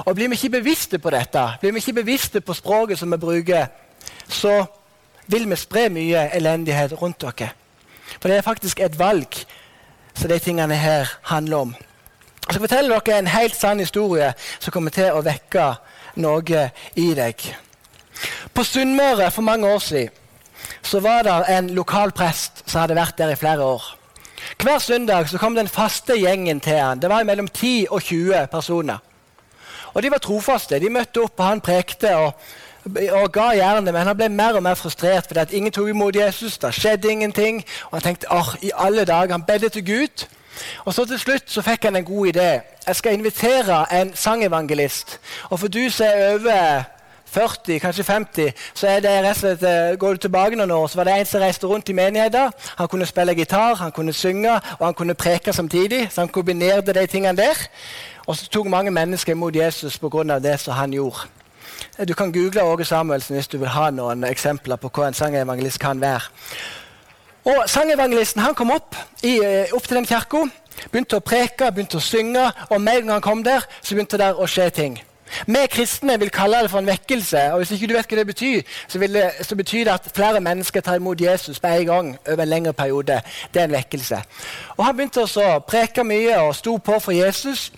Og 0.05 0.13
blir 0.19 0.29
vi 0.29 0.37
ikke 0.37 0.59
bevisste 0.59 1.01
på 1.01 1.15
dette, 1.15 1.47
blir 1.63 1.73
vi 1.73 1.81
ikke 1.81 2.03
bevisste 2.03 2.45
på 2.45 2.59
språket 2.59 3.01
som 3.01 3.15
vi 3.15 3.23
bruker, 3.23 3.71
så 4.29 4.59
vil 5.31 5.47
vi 5.51 5.57
spre 5.59 5.89
mye 5.93 6.29
elendighet 6.37 6.95
rundt 7.01 7.23
dere. 7.23 7.53
For 8.19 8.29
det 8.29 8.39
er 8.39 8.47
faktisk 8.47 8.81
et 8.81 8.99
valg 8.99 9.39
som 10.15 10.31
de 10.31 10.39
tingene 10.43 10.77
her 10.77 11.09
handler 11.31 11.57
om. 11.57 11.75
Jeg 12.47 12.55
skal 12.55 12.65
fortelle 12.67 12.97
dere 12.99 13.19
en 13.19 13.31
helt 13.31 13.57
sann 13.57 13.79
historie 13.79 14.33
som 14.59 14.75
kommer 14.75 14.91
til 14.91 15.13
å 15.15 15.23
vekke 15.23 15.69
noe 16.19 16.65
i 16.99 17.13
deg. 17.15 17.45
På 18.55 18.65
Sunnmøre 18.67 19.31
for 19.31 19.47
mange 19.47 19.71
år 19.71 19.79
siden 19.79 20.17
så 20.83 21.01
var 21.01 21.23
det 21.25 21.37
en 21.55 21.71
lokal 21.77 22.13
prest 22.13 22.65
som 22.67 22.83
hadde 22.83 22.97
vært 22.99 23.19
der 23.19 23.33
i 23.33 23.39
flere 23.39 23.65
år. 23.65 23.85
Hver 24.61 24.79
søndag 24.79 25.29
så 25.29 25.39
kom 25.39 25.55
den 25.55 25.69
faste 25.69 26.17
gjengen 26.19 26.61
til 26.61 26.79
han. 26.81 27.01
Det 27.01 27.11
var 27.11 27.25
mellom 27.25 27.49
10 27.49 27.87
og 27.91 28.03
20 28.03 28.47
personer. 28.53 28.99
Og 29.95 30.03
De 30.03 30.11
var 30.11 30.19
trofaste. 30.19 30.79
De 30.81 30.91
møtte 30.91 31.23
opp, 31.23 31.39
og 31.39 31.47
han 31.47 31.61
prekte. 31.61 32.17
og 32.17 32.33
og 33.13 33.33
ga 33.33 33.51
gjerne, 33.55 33.93
men 33.93 34.07
han 34.07 34.17
ble 34.17 34.29
mer 34.29 34.57
og 34.57 34.63
mer 34.63 34.75
frustrert 34.75 35.27
fordi 35.27 35.41
at 35.41 35.53
ingen 35.53 35.73
tok 35.73 35.89
imot 35.89 36.17
Jesus. 36.17 36.59
Det 36.59 36.75
skjedde 36.75 37.11
ingenting. 37.11 37.65
Og 37.91 37.99
han 37.99 38.03
tenkte 38.03 38.31
oh, 38.31 38.55
i 38.63 38.71
alle 38.75 39.05
dager, 39.05 39.33
han 39.33 39.43
bedde 39.43 39.69
til 39.69 39.87
Gud. 39.87 40.27
Og 40.85 40.95
så 40.95 41.05
til 41.05 41.19
slutt 41.19 41.51
så 41.51 41.63
fikk 41.63 41.85
han 41.85 41.97
en 41.97 42.05
god 42.05 42.27
idé. 42.27 42.49
Jeg 42.87 42.97
skal 42.97 43.13
invitere 43.13 44.01
en 44.01 44.15
sangevangelist. 44.15 45.21
Og 45.51 45.61
for 45.61 45.69
du 45.69 45.91
som 45.91 46.07
er 46.07 46.35
over 46.35 46.83
40, 47.31 47.79
kanskje 47.79 48.05
50, 48.05 48.53
så 48.75 48.89
er 48.89 49.01
det 49.01 49.11
rett 49.11 49.31
og 49.31 49.37
slett, 49.37 49.63
eh, 49.63 49.99
går 49.99 50.13
du 50.13 50.17
tilbake 50.17 50.57
noen 50.57 50.71
år, 50.71 50.87
så 50.87 50.97
var 50.97 51.05
det 51.05 51.19
en 51.19 51.27
som 51.27 51.41
reiste 51.41 51.67
rundt 51.67 51.89
i 51.89 51.93
menigheten. 51.93 52.53
Han 52.77 52.89
kunne 52.89 53.07
spille 53.07 53.35
gitar, 53.35 53.75
han 53.75 53.93
kunne 53.93 54.13
synge 54.13 54.53
og 54.53 54.87
han 54.87 54.95
kunne 54.95 55.15
preke 55.15 55.53
samtidig. 55.53 56.09
Så 56.11 56.21
han 56.21 56.29
kombinerte 56.29 56.93
de 56.93 57.07
tingene 57.07 57.37
der. 57.37 57.69
Og 58.27 58.37
så 58.37 58.49
tok 58.49 58.67
mange 58.67 58.91
mennesker 58.91 59.33
imot 59.33 59.57
Jesus 59.57 59.99
pga. 59.99 60.39
det 60.39 60.61
som 60.61 60.75
han 60.75 60.91
gjorde. 60.91 61.40
Du 62.09 62.15
kan 62.15 62.33
google 62.33 62.65
Åge 62.65 62.85
Samuelsen 62.85 63.37
hvis 63.37 63.49
du 63.49 63.59
vil 63.59 63.69
ha 63.69 63.91
noen 63.91 64.25
eksempler 64.25 64.77
på 64.81 64.91
hva 64.95 65.09
en 65.09 65.17
sangevangelist 65.17 65.81
kan 65.81 66.01
være. 66.01 66.31
Og 67.45 67.69
Sangevangelisten 67.71 68.43
han 68.43 68.55
kom 68.55 68.71
opp, 68.71 68.97
i, 69.23 69.39
eh, 69.41 69.73
opp 69.73 69.87
til 69.89 69.97
den 69.97 70.07
kirka, 70.07 70.45
begynte 70.93 71.17
å 71.17 71.25
preke, 71.25 71.73
begynte 71.73 71.97
å 71.97 72.05
synge. 72.05 72.53
Og 72.71 72.81
med 72.81 72.99
en 72.99 73.07
gang 73.07 73.15
han 73.17 73.21
kom 73.21 73.45
der, 73.45 73.65
så 73.83 73.95
begynte 73.95 74.19
det 74.19 74.35
å 74.35 74.47
skje 74.47 74.71
ting. 74.71 75.01
Vi 75.47 75.67
kristne 75.71 76.19
vil 76.19 76.31
kalle 76.31 76.63
det 76.63 76.71
for 76.71 76.79
en 76.79 76.87
vekkelse. 76.87 77.53
og 77.53 77.59
Hvis 77.59 77.71
ikke 77.71 77.87
du 77.87 77.95
vet 77.95 78.09
hva 78.09 78.17
det 78.17 78.27
betyr, 78.27 78.63
så, 78.89 78.99
det, 78.99 79.31
så 79.47 79.57
betyr 79.57 79.85
det 79.85 79.93
at 79.93 80.11
flere 80.15 80.41
mennesker 80.41 80.81
tar 80.81 80.95
imot 80.95 81.21
Jesus 81.21 81.61
på 81.61 81.69
en 81.69 81.87
gang 81.87 82.19
over 82.29 82.43
en 82.43 82.49
lengre 82.49 82.73
periode. 82.73 83.21
Det 83.55 83.63
er 83.63 83.65
en 83.65 83.73
vekkelse. 83.73 84.23
Og 84.77 84.85
Han 84.85 84.97
begynte 84.97 85.25
å 85.25 85.59
preke 85.61 86.05
mye 86.05 86.41
og 86.41 86.55
sto 86.57 86.77
på 86.77 86.99
for 86.99 87.13
Jesus. 87.13 87.73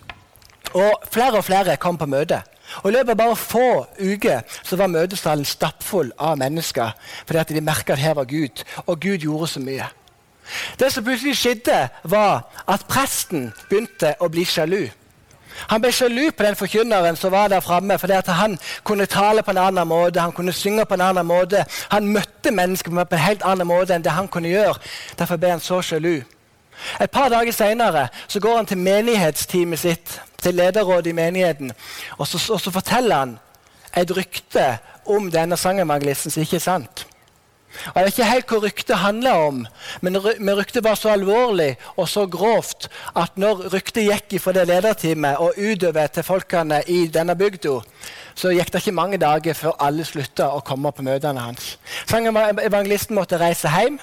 Og 0.73 1.05
flere 1.13 1.37
og 1.37 1.45
flere 1.45 1.77
kom 1.77 1.99
på 1.99 2.07
møte. 2.07 2.43
Og 2.83 2.91
I 2.91 2.95
løpet 2.97 3.15
av 3.15 3.21
bare 3.21 3.37
få 3.37 3.87
uker 4.01 4.41
så 4.63 4.79
var 4.81 4.93
møtesalen 4.93 5.45
stappfull 5.49 6.13
av 6.19 6.39
mennesker 6.41 6.95
fordi 7.27 7.41
at 7.43 7.53
de 7.53 7.65
merka 7.65 7.97
at 7.97 8.03
her 8.03 8.17
var 8.19 8.29
Gud, 8.31 8.65
og 8.87 9.01
Gud 9.01 9.19
gjorde 9.27 9.51
så 9.53 9.61
mye. 9.61 9.89
Det 10.79 10.91
som 10.93 11.05
plutselig 11.05 11.37
skjedde, 11.39 11.89
var 12.05 12.43
at 12.69 12.85
presten 12.91 13.53
begynte 13.71 14.17
å 14.21 14.29
bli 14.33 14.45
sjalu. 14.49 14.89
Han 15.71 15.83
ble 15.83 15.93
sjalu 15.93 16.31
på 16.33 16.45
den 16.47 16.57
forkynneren 16.57 17.17
som 17.17 17.33
var 17.33 17.49
der 17.53 17.61
framme, 17.61 17.99
fordi 17.99 18.17
at 18.17 18.29
han 18.33 18.59
kunne 18.85 19.07
tale 19.07 19.43
på 19.43 19.53
en 19.53 19.63
annen 19.63 19.89
måte, 19.89 20.21
han 20.21 20.33
kunne 20.33 20.53
synge 20.53 20.87
på 20.89 20.95
en 20.95 21.05
annen 21.09 21.27
måte. 21.27 21.65
Han 21.93 22.09
møtte 22.09 22.51
mennesker 22.51 22.91
på 22.91 23.17
en 23.17 23.27
helt 23.27 23.45
annen 23.47 23.69
måte 23.69 23.95
enn 23.95 24.05
det 24.05 24.17
han 24.17 24.29
kunne 24.29 24.53
gjøre. 24.53 24.81
Derfor 25.19 25.37
ble 25.37 25.55
han 25.55 25.61
så 25.61 25.83
sjalu. 25.83 26.23
Et 27.01 27.11
par 27.11 27.29
dager 27.31 27.53
seinere 27.53 28.09
går 28.41 28.57
han 28.57 28.67
til 28.67 28.79
menighetsteamet 28.79 29.79
sitt, 29.79 30.21
til 30.43 30.59
lederrådet 30.59 31.13
i 31.13 31.17
menigheten, 31.17 31.73
og 32.19 32.27
så, 32.27 32.41
og 32.53 32.61
så 32.61 32.75
forteller 32.75 33.25
han 33.25 33.39
et 33.97 34.13
rykte 34.17 34.67
om 35.07 35.31
denne 35.33 35.57
sangevangelisten 35.57 36.33
som 36.33 36.45
ikke 36.45 36.61
er 36.61 36.67
sant. 36.67 37.07
Og 37.73 37.97
Jeg 37.97 38.05
vet 38.05 38.13
ikke 38.13 38.29
helt 38.29 38.51
hva 38.53 38.59
ryktet 38.63 39.01
handla 39.01 39.33
om, 39.47 39.61
men, 40.05 40.19
men 40.39 40.57
ryktet 40.59 40.85
var 40.85 40.99
så 40.99 41.13
alvorlig 41.15 41.71
og 41.97 42.09
så 42.09 42.27
grovt 42.31 42.89
at 43.17 43.39
når 43.41 43.69
ryktet 43.73 44.05
gikk 44.11 44.37
fra 44.45 44.53
det 44.57 44.67
lederteamet 44.69 45.41
og 45.41 45.57
utover 45.57 46.13
til 46.13 46.27
folkene 46.27 46.83
i 46.93 47.07
denne 47.13 47.37
bygda, 47.39 47.79
så 48.37 48.53
gikk 48.53 48.73
det 48.73 48.83
ikke 48.83 48.97
mange 48.97 49.21
dager 49.21 49.57
før 49.57 49.79
alle 49.81 50.05
slutta 50.05 50.51
å 50.53 50.61
komme 50.65 50.93
på 50.93 51.05
møtene 51.07 51.49
hans. 51.49 51.77
Sangevangelisten 52.11 53.17
måtte 53.17 53.41
reise 53.41 53.73
hjem 53.73 54.01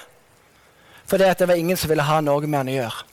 fordi 1.10 1.26
det 1.38 1.46
var 1.48 1.58
ingen 1.58 1.78
som 1.78 1.90
ville 1.90 2.06
ha 2.06 2.20
noe 2.22 2.46
med 2.46 2.60
han 2.60 2.68
å 2.70 2.74
gjøre. 2.76 3.09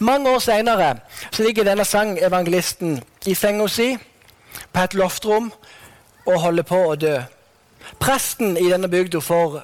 Mange 0.00 0.30
år 0.30 0.38
seinere 0.38 0.96
ligger 1.38 1.64
denne 1.64 1.84
sangevangelisten 1.84 3.00
i 3.26 3.34
senga 3.34 3.68
si 3.68 3.96
på 4.72 4.84
et 4.84 4.94
loftrom 4.94 5.52
og 6.26 6.40
holder 6.40 6.66
på 6.66 6.82
å 6.90 6.94
dø. 6.98 7.16
Presten 8.00 8.56
i 8.56 8.68
denne 8.70 8.90
bygda 8.90 9.20
får 9.20 9.60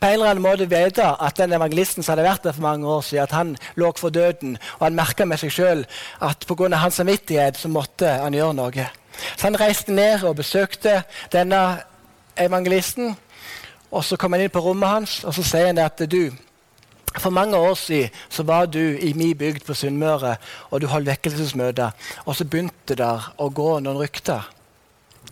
på 0.00 0.06
en 0.06 0.12
eller 0.12 0.30
annen 0.30 0.42
måte 0.42 0.66
vite 0.68 1.06
at 1.22 1.38
den 1.38 1.54
evangelisten 1.54 2.02
som 2.02 2.12
hadde 2.12 2.26
vært 2.26 2.44
der 2.44 2.52
for 2.56 2.66
mange 2.66 2.88
år 2.88 3.00
siden, 3.06 3.22
at 3.22 3.32
han 3.32 3.56
lå 3.76 3.92
for 3.96 4.10
døden, 4.10 4.56
og 4.78 4.86
han 4.86 4.98
merka 4.98 5.24
med 5.24 5.38
seg 5.40 5.52
sjøl 5.54 5.84
at 6.20 6.46
pga. 6.48 6.76
hans 6.76 6.94
samvittighet 6.94 7.56
så 7.56 7.68
måtte 7.68 8.08
han 8.08 8.34
gjøre 8.34 8.54
noe. 8.54 8.88
Så 9.36 9.46
han 9.46 9.60
reiste 9.60 9.92
ned 9.92 10.24
og 10.24 10.36
besøkte 10.36 11.02
denne 11.32 11.80
evangelisten. 12.36 13.16
og 13.90 14.04
Så 14.04 14.16
kom 14.16 14.32
han 14.32 14.42
inn 14.42 14.50
på 14.50 14.60
rommet 14.60 14.88
hans 14.88 15.24
og 15.24 15.34
så 15.34 15.42
sier 15.42 15.66
han 15.66 15.78
at 15.78 16.02
du, 16.10 16.32
for 17.18 17.30
mange 17.30 17.56
år 17.56 17.74
siden 17.74 18.10
så 18.28 18.42
var 18.42 18.66
du 18.66 18.78
i 18.78 19.12
min 19.12 19.38
bygd 19.38 19.64
på 19.66 19.74
Sunnmøre, 19.74 20.36
og 20.70 20.80
du 20.80 20.86
holdt 20.86 21.06
vekkelsesmøter. 21.06 21.90
Og 22.24 22.36
så 22.36 22.44
begynte 22.44 22.96
det 22.98 23.14
å 23.38 23.48
gå 23.48 23.70
noen 23.80 23.98
rykter. 23.98 24.50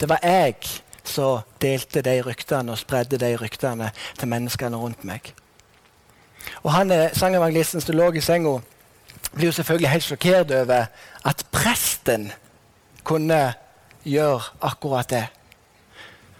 Det 0.01 0.09
var 0.09 0.23
jeg 0.23 0.57
som 1.05 1.43
delte 1.63 2.03
de 2.03 2.21
ryktene 2.23 2.73
og 2.73 2.79
spredde 2.79 3.19
de 3.19 3.35
ryktene 3.37 3.91
til 4.19 4.31
menneskene 4.31 4.79
rundt 4.79 5.05
meg. 5.05 5.33
Og 6.63 6.73
han 6.73 6.93
Sangevangelisten 7.15 7.83
som 7.83 7.97
lå 7.97 8.13
i 8.13 8.21
senga, 8.21 8.61
blir 9.33 9.49
jo 9.49 9.53
selvfølgelig 9.53 9.89
helt 9.89 10.05
sjokkert 10.05 10.51
over 10.51 10.87
at 11.25 11.47
presten 11.51 12.33
kunne 13.05 13.55
gjøre 14.05 14.43
akkurat 14.61 15.11
det. 15.11 15.27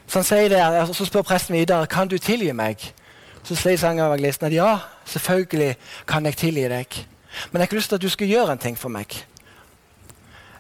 Så 0.07 0.19
han 0.19 0.27
sier 0.27 0.49
det, 0.49 0.63
og 0.89 0.95
så 0.97 1.07
spør 1.09 1.25
presten 1.25 1.57
videre 1.57 1.87
kan 1.87 2.09
du 2.09 2.19
tilgi 2.19 2.53
meg. 2.53 2.83
Så 3.43 3.57
sier 3.59 3.79
sangevangelisten 3.81 4.47
at 4.47 4.55
ja, 4.55 4.71
selvfølgelig 5.09 5.77
kan 6.07 6.27
jeg 6.27 6.39
tilgi 6.39 6.69
deg. 6.71 6.99
Men 7.51 7.59
jeg 7.59 7.61
har 7.61 7.71
ikke 7.71 7.81
lyst 7.81 7.93
til 7.93 7.99
at 7.99 8.05
du 8.05 8.13
skal 8.13 8.31
gjøre 8.31 8.53
en 8.53 8.63
ting 8.63 8.79
for 8.79 8.93
meg. 8.93 9.17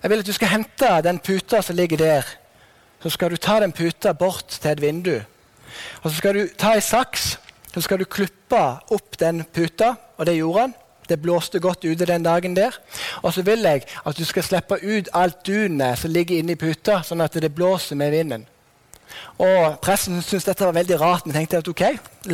Jeg 0.03 0.11
vil 0.11 0.25
at 0.25 0.27
du 0.27 0.35
skal 0.35 0.51
hente 0.51 0.89
den 1.05 1.21
puta 1.23 1.62
som 1.62 1.77
ligger 1.79 2.01
der. 2.01 2.27
Så 3.03 3.11
skal 3.15 3.31
du 3.31 3.37
ta 3.37 3.61
den 3.61 3.73
puta 3.73 4.12
bort 4.12 4.59
til 4.59 4.71
et 4.71 4.83
vindu. 4.83 5.15
Og 6.03 6.11
så 6.11 6.17
skal 6.17 6.35
du 6.35 6.49
ta 6.59 6.75
ei 6.75 6.83
saks 6.83 7.37
så 7.73 7.81
skal 7.81 8.03
du 8.03 8.05
klippe 8.05 8.61
opp 8.93 9.17
den 9.21 9.45
puta, 9.49 9.95
og 10.17 10.27
det 10.29 10.37
gjorde 10.37 10.67
han. 10.67 10.75
Det 11.09 11.19
blåste 11.21 11.61
godt 11.61 11.85
ute 11.85 12.07
den 12.07 12.23
dagen 12.23 12.55
der. 12.57 12.77
Og 13.23 13.33
så 13.35 13.43
vil 13.43 13.65
jeg 13.65 13.83
at 14.07 14.19
du 14.19 14.25
skal 14.25 14.45
slippe 14.45 14.77
ut 14.83 15.09
alt 15.12 15.41
dunet 15.47 15.99
som 15.99 16.12
ligger 16.12 16.39
inni 16.39 16.57
puta, 16.57 17.01
sånn 17.05 17.25
at 17.25 17.37
det 17.41 17.55
blåser 17.55 17.97
med 17.99 18.12
vinden. 18.12 18.45
Og 19.42 19.78
Presten 19.83 20.21
syntes 20.23 20.47
dette 20.47 20.64
var 20.64 20.76
veldig 20.76 20.99
rart, 21.00 21.26
men 21.26 21.37
tenkte 21.37 21.61
at 21.62 21.69
ok, 21.69 21.83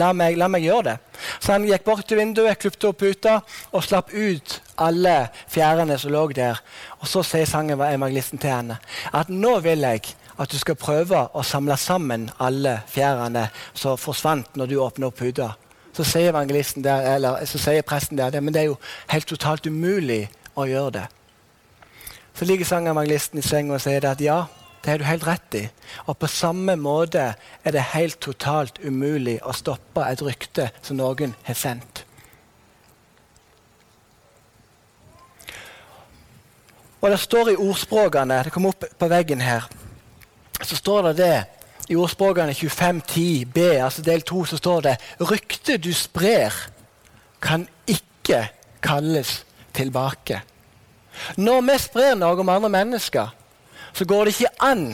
la 0.01 0.13
meg, 0.17 0.37
la 0.41 0.49
meg 0.51 0.67
gjøre 0.67 0.87
det. 0.91 0.97
Så 1.41 1.55
han 1.55 1.67
gikk 1.67 1.85
bort 1.87 2.07
til 2.09 2.21
vinduet, 2.21 2.59
klipte 2.61 2.91
opp 2.91 3.01
puta 3.01 3.39
og 3.73 3.85
slapp 3.85 4.13
ut 4.15 4.59
alle 4.79 5.17
fjærene 5.51 5.99
som 5.99 6.13
lå 6.15 6.27
der. 6.37 6.61
Og 7.01 7.09
Så 7.09 7.23
sier 7.27 7.47
sangen 7.47 7.81
evangelisten 7.81 8.39
til 8.39 8.55
henne 8.55 8.79
at 9.13 9.31
nå 9.31 9.59
vil 9.65 9.87
jeg 9.87 10.05
at 10.39 10.51
du 10.53 10.59
skal 10.59 10.79
prøve 10.79 11.25
å 11.35 11.43
samle 11.43 11.77
sammen 11.77 12.29
alle 12.39 12.79
fjærene 12.87 13.49
som 13.75 13.99
forsvant 13.99 14.57
når 14.57 14.71
du 14.71 14.77
åpner 14.79 15.09
opp 15.11 15.19
puta. 15.19 15.55
Så 15.97 16.05
sier, 16.07 16.33
der, 16.33 17.15
eller, 17.17 17.45
så 17.47 17.59
sier 17.59 17.83
presten 17.83 18.19
der 18.19 18.41
men 18.41 18.55
det 18.55 18.61
er 18.61 18.69
jo 18.69 18.77
helt 19.11 19.27
totalt 19.27 19.67
umulig 19.67 20.29
å 20.55 20.67
gjøre 20.69 20.93
det. 21.01 21.07
Så 22.39 22.47
ligger 22.47 22.69
sangevangelisten 22.69 23.41
i 23.41 23.43
senga 23.43 23.75
og 23.75 23.83
sier 23.83 24.05
at 24.07 24.21
ja, 24.23 24.45
det 24.89 24.95
har 24.95 25.03
du 25.03 25.05
helt 25.05 25.27
rett 25.29 25.55
i. 25.59 25.65
Og 26.09 26.17
på 26.17 26.29
samme 26.33 26.73
måte 26.81 27.35
er 27.37 27.75
det 27.75 27.91
helt 27.93 28.17
totalt 28.25 28.79
umulig 28.81 29.37
å 29.45 29.53
stoppe 29.53 30.01
et 30.09 30.23
rykte 30.25 30.71
som 30.81 30.97
noen 30.97 31.35
har 31.45 31.59
sendt. 31.59 32.07
Og 36.99 37.13
det 37.13 37.21
står 37.21 37.53
i 37.53 37.61
ordspråkene 37.61 38.41
Det 38.47 38.51
kom 38.55 38.67
opp 38.67 38.83
på 38.99 39.09
veggen 39.13 39.45
her. 39.45 39.69
Så 40.65 40.81
står 40.81 41.11
det 41.11 41.17
det 41.21 41.37
i 41.93 41.97
ordspråkene 41.97 42.57
2510b, 42.57 43.69
altså 43.85 44.03
del 44.03 44.25
2, 44.27 44.45
så 44.45 44.57
står 44.57 44.81
det 44.89 44.97
Ryktet 45.21 45.85
du 45.85 45.93
sprer, 45.93 46.53
kan 47.41 47.69
ikke 47.87 48.49
kalles 48.83 49.43
tilbake. 49.77 50.41
Når 51.37 51.61
vi 51.69 51.77
sprer 51.81 52.17
noe 52.19 52.41
om 52.41 52.51
andre 52.53 52.73
mennesker, 52.73 53.31
så 53.99 54.07
går 54.07 54.29
det 54.29 54.35
ikke 54.37 54.57
an 54.63 54.85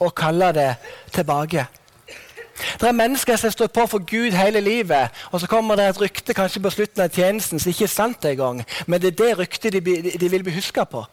å 0.00 0.08
kalle 0.16 0.52
det 0.56 0.70
tilbake. 1.12 1.66
Det 2.80 2.88
er 2.88 2.96
mennesker 2.96 3.36
som 3.36 3.52
står 3.52 3.68
på 3.68 3.84
for 3.90 4.04
Gud 4.08 4.32
hele 4.32 4.60
livet, 4.64 5.12
og 5.30 5.40
så 5.40 5.48
kommer 5.50 5.76
det 5.76 5.90
et 5.90 6.00
rykte 6.00 6.34
kanskje 6.34 6.62
på 6.64 6.72
slutten 6.72 7.04
av 7.04 7.12
tjenesten 7.12 7.60
som 7.60 7.72
ikke 7.72 7.84
er 7.84 7.92
sant 7.92 8.24
engang, 8.24 8.62
men 8.86 9.02
det 9.02 9.12
er 9.12 9.18
det 9.20 9.38
ryktet 9.38 9.76
de, 9.76 9.80
de 10.20 10.30
vil 10.32 10.44
bli 10.44 10.56
huska 10.56 10.86
på. 10.88 11.04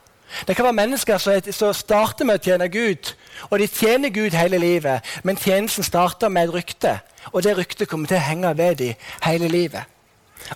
Det 0.48 0.56
kan 0.56 0.66
være 0.66 0.80
mennesker 0.80 1.18
som, 1.52 1.74
starter 1.76 2.26
med 2.26 2.40
å 2.40 2.44
tjene 2.44 2.70
Gud, 2.72 3.12
og 3.50 3.60
de 3.60 3.68
tjener 3.68 4.10
Gud 4.10 4.38
hele 4.38 4.58
livet, 4.58 5.04
men 5.24 5.38
tjenesten 5.38 5.84
starter 5.84 6.32
med 6.32 6.48
et 6.48 6.56
rykte, 6.56 6.96
og 7.32 7.44
det 7.44 7.58
ryktet 7.58 7.92
kommer 7.92 8.08
til 8.08 8.18
å 8.22 8.28
henge 8.30 8.54
ved 8.58 8.80
dem 8.80 9.10
hele 9.28 9.52
livet. 9.52 9.92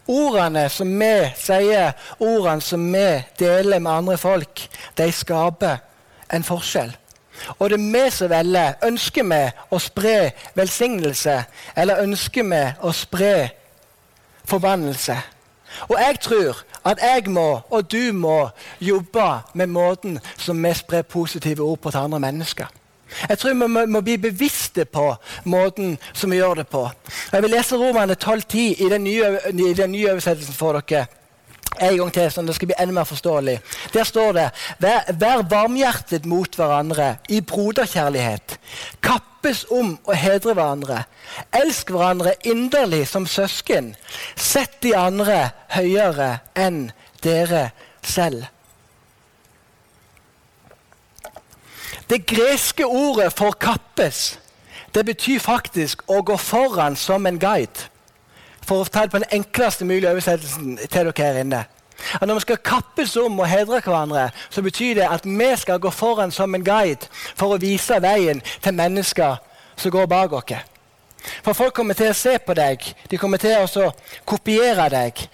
Ordene 0.07 0.65
som 0.71 0.89
vi 0.99 1.13
sier, 1.39 1.93
ordene 2.19 2.63
som 2.63 2.87
vi 2.93 3.05
deler 3.39 3.79
med 3.79 3.91
andre 3.91 4.17
folk, 4.17 4.65
de 4.97 5.11
skaper 5.11 5.83
en 6.33 6.43
forskjell. 6.43 6.95
Og 7.59 7.69
det 7.69 7.77
er 7.79 7.91
vi 7.93 8.11
som 8.11 8.29
velger. 8.29 8.73
Ønsker 8.83 9.23
vi 9.23 9.41
å 9.71 9.79
spre 9.79 10.31
velsignelse, 10.55 11.43
eller 11.75 12.03
ønsker 12.03 12.43
vi 12.43 12.63
å 12.81 12.93
spre 12.95 13.33
forbannelse? 14.47 15.17
Og 15.89 15.99
jeg 15.99 16.19
tror 16.21 16.63
at 16.87 17.01
jeg 17.03 17.29
må, 17.29 17.59
og 17.69 17.91
du 17.91 18.13
må, 18.13 18.49
jobbe 18.79 19.27
med 19.53 19.67
måten 19.67 20.19
som 20.37 20.63
vi 20.63 20.73
sprer 20.73 21.01
positive 21.01 21.63
ord 21.63 21.79
på 21.79 21.91
til 21.91 21.99
andre 21.99 22.19
mennesker. 22.19 22.67
Jeg 23.29 23.37
tror 23.37 23.53
vi 23.53 23.67
må, 23.67 23.85
må 23.85 24.01
bli 24.01 24.17
bevisste 24.17 24.85
på 24.85 25.15
måten 25.45 25.97
som 26.13 26.31
vi 26.31 26.39
gjør 26.41 26.53
det 26.53 26.67
på. 26.67 26.89
Jeg 27.31 27.43
vil 27.43 27.51
lese 27.51 27.77
Romerne 27.77 28.15
12.10 28.23 28.57
i 28.57 28.89
den 28.89 29.03
nye, 29.03 29.39
i 29.53 29.73
den 29.73 29.91
nye 29.91 30.11
oversettelsen 30.11 30.53
for 30.53 30.79
dere 30.79 31.05
en 31.79 31.97
gang 31.97 32.11
til, 32.13 32.29
sånn 32.31 32.49
det 32.49 32.55
skal 32.57 32.71
bli 32.71 32.77
enda 32.79 32.95
mer 32.99 33.07
forståelig. 33.09 33.57
Der 33.93 34.07
står 34.07 34.35
det 34.37 34.45
Vær, 34.83 35.07
vær 35.19 35.43
varmhjertet 35.49 36.25
mot 36.29 36.55
hverandre 36.55 37.15
i 37.29 37.41
broderkjærlighet. 37.41 38.57
Kappes 39.03 39.65
om 39.73 39.95
å 40.07 40.17
hedre 40.17 40.55
hverandre. 40.57 41.03
Elsk 41.55 41.91
hverandre 41.93 42.35
inderlig 42.47 43.05
som 43.09 43.27
søsken. 43.29 43.93
Sett 44.35 44.79
de 44.85 44.95
andre 44.97 45.51
høyere 45.75 46.37
enn 46.55 46.87
dere 47.23 47.69
selv. 48.01 48.47
Det 52.07 52.23
greske 52.25 52.85
ordet 52.85 53.33
for 53.35 53.51
'kappes' 53.51 54.37
det 54.95 55.05
betyr 55.05 55.39
faktisk 55.39 56.01
å 56.07 56.21
gå 56.25 56.37
foran 56.37 56.95
som 56.95 57.25
en 57.25 57.39
guide 57.39 57.89
for 58.67 58.83
å 58.83 58.91
ta 58.91 59.05
det 59.05 59.13
på 59.13 59.21
den 59.23 59.33
enkleste 59.39 59.87
mulige 59.87 60.11
oversettelsen 60.11 60.77
til 60.77 61.09
dere 61.09 61.13
her 61.17 61.41
inne. 61.41 61.65
At 62.21 62.27
når 62.27 62.33
vi 62.37 62.45
skal 62.45 62.57
kappes 62.63 63.15
om 63.17 63.39
og 63.39 63.49
hedre 63.49 63.81
hverandre, 63.81 64.29
så 64.49 64.61
betyr 64.61 64.99
det 64.99 65.07
at 65.09 65.25
vi 65.25 65.51
skal 65.57 65.79
gå 65.79 65.89
foran 65.89 66.31
som 66.31 66.55
en 66.55 66.63
guide 66.63 67.09
for 67.35 67.55
å 67.55 67.61
vise 67.61 68.01
veien 68.01 68.41
til 68.61 68.75
mennesker 68.77 69.39
som 69.77 69.91
går 69.91 70.05
bak 70.05 70.33
oss. 70.33 70.53
For 71.43 71.53
folk 71.53 71.73
kommer 71.73 71.97
til 71.97 72.11
å 72.11 72.15
se 72.15 72.37
på 72.39 72.53
deg, 72.53 72.83
de 73.09 73.17
kommer 73.17 73.41
til 73.41 73.57
å 73.57 73.91
kopiere 74.25 74.89
deg. 74.93 75.25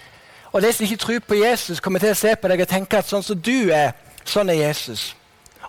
Og 0.54 0.62
de 0.62 0.72
som 0.74 0.86
ikke 0.86 1.02
tror 1.02 1.20
på 1.28 1.36
Jesus, 1.36 1.82
kommer 1.82 2.00
til 2.00 2.14
å 2.14 2.18
se 2.18 2.36
på 2.36 2.48
deg 2.48 2.62
og 2.62 2.70
tenke 2.70 2.98
at 2.98 3.10
sånn 3.10 3.26
som 3.26 3.38
du 3.38 3.70
er, 3.74 3.92
sånn 4.24 4.50
er 4.50 4.62
Jesus. 4.70 5.12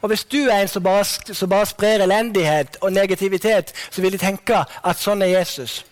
Og 0.02 0.10
hvis 0.12 0.24
du 0.28 0.42
er 0.44 0.62
en 0.62 0.68
som 0.68 0.84
bare, 0.84 1.04
som 1.32 1.48
bare 1.48 1.66
sprer 1.66 2.04
elendighet 2.04 2.76
og 2.80 2.92
negativitet, 2.92 3.72
så 3.90 4.02
vil 4.04 4.12
de 4.12 4.20
tenke 4.20 4.60
at 4.60 5.00
sånn 5.00 5.24
er 5.24 5.32
Jesus. 5.38 5.82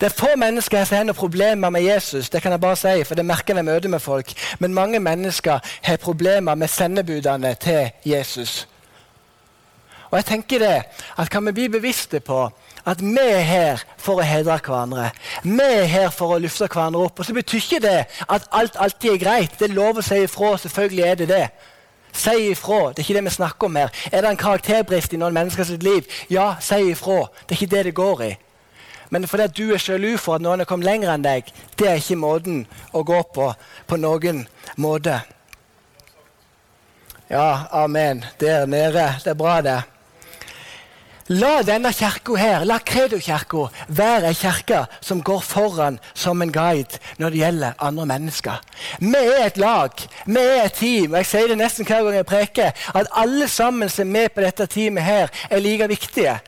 Det 0.00 0.06
er 0.06 0.14
få 0.18 0.28
mennesker 0.36 0.84
som 0.84 0.96
har 0.96 1.04
noen 1.08 1.16
problemer 1.16 1.70
med 1.72 1.82
Jesus, 1.82 2.28
det 2.30 2.42
kan 2.42 2.52
jeg 2.52 2.60
bare 2.60 2.76
si, 2.76 3.04
for 3.04 3.16
det 3.16 3.24
merker 3.24 3.56
jeg 3.56 3.64
møter 3.64 3.88
med 3.88 4.00
folk. 4.00 4.32
Men 4.58 4.74
mange 4.74 5.00
mennesker 5.00 5.58
har 5.82 5.96
problemer 5.96 6.54
med 6.54 6.68
sendebudene 6.68 7.54
til 7.54 7.90
Jesus. 8.04 8.66
Og 10.10 10.16
jeg 10.18 10.24
tenker 10.24 10.58
det, 10.58 10.82
at 11.18 11.30
Kan 11.30 11.46
vi 11.46 11.52
bli 11.52 11.68
bevisste 11.68 12.20
på 12.20 12.50
at 12.86 13.02
vi 13.02 13.18
er 13.20 13.40
her 13.40 13.82
for 13.98 14.20
å 14.20 14.26
hedre 14.26 14.58
hverandre? 14.62 15.10
Vi 15.42 15.62
er 15.62 15.84
her 15.84 16.10
for 16.10 16.36
å 16.36 16.38
løfte 16.38 16.68
hverandre 16.68 17.00
opp. 17.02 17.18
Og 17.18 17.26
så 17.26 17.34
betyr 17.34 17.58
ikke 17.58 17.80
det 17.82 18.04
at 18.28 18.46
alt 18.52 18.76
alltid 18.78 19.10
er 19.12 19.18
greit. 19.18 19.58
Det 19.58 19.70
er 19.70 19.74
lov 19.74 19.98
å 19.98 20.04
si 20.06 20.22
ifra. 20.22 20.56
Selvfølgelig 20.58 21.04
er 21.04 21.14
det 21.14 21.28
det. 21.28 21.48
Si 22.12 22.36
ifra. 22.52 22.92
Det 22.92 23.02
er 23.02 23.04
ikke 23.04 23.18
det 23.18 23.24
vi 23.24 23.30
snakker 23.30 23.66
om 23.66 23.76
her. 23.76 23.90
Er 24.12 24.20
det 24.20 24.30
en 24.30 24.36
karakterbrist 24.36 25.12
i 25.12 25.20
noen 25.20 25.34
menneskers 25.34 25.74
liv? 25.82 26.06
Ja, 26.30 26.54
si 26.60 26.92
ifra. 26.92 27.26
Det 27.42 27.56
er 27.56 27.62
ikke 27.62 27.76
det 27.76 27.84
det 27.84 27.94
går 27.94 28.22
i. 28.22 28.32
men 29.10 29.26
fordi 29.28 29.46
du 29.56 29.74
er 29.74 29.82
sjalu 29.82 30.16
for 30.18 30.36
at 30.36 30.44
noen 30.44 30.62
har 30.62 30.68
kommet 30.68 30.88
lenger 30.88 31.14
enn 31.14 31.24
deg, 31.24 31.48
det 31.78 31.88
er 31.88 32.02
ikke 32.02 32.18
måten 32.20 32.64
å 32.92 33.04
gå 33.06 33.22
på 33.34 33.52
på 33.86 33.98
noen 34.00 34.46
måte. 34.76 35.20
Ja, 37.30 37.66
amen. 37.72 38.24
Der 38.40 38.66
nede. 38.66 39.14
Det 39.24 39.30
er 39.30 39.34
bra, 39.34 39.60
det. 39.60 39.82
La 41.28 41.58
denne 41.66 41.90
kirka 41.90 42.36
her, 42.38 42.64
la 42.64 42.76
Kredo-kirka, 42.78 43.64
være 43.88 44.28
ei 44.30 44.36
kirke 44.38 44.84
som 45.02 45.24
går 45.26 45.40
foran 45.42 45.98
som 46.14 46.42
en 46.42 46.52
guide 46.54 47.00
når 47.18 47.34
det 47.34 47.40
gjelder 47.40 47.80
andre 47.82 48.06
mennesker. 48.06 48.60
Vi 49.00 49.22
er 49.24 49.48
et 49.48 49.58
lag, 49.58 49.90
vi 50.26 50.38
er 50.38 50.68
et 50.68 50.78
team. 50.78 51.16
og 51.16 51.18
Jeg 51.18 51.26
sier 51.26 51.48
det 51.50 51.58
nesten 51.58 51.86
hver 51.88 52.04
gang 52.06 52.20
jeg 52.20 52.30
preker, 52.30 52.70
at 52.94 53.10
alle 53.10 53.48
sammen 53.48 53.90
som 53.90 54.06
er 54.06 54.12
med 54.20 54.36
på 54.36 54.46
dette 54.46 54.66
teamet, 54.70 55.02
her, 55.02 55.28
er 55.50 55.58
like 55.58 55.88
viktige. 55.88 56.38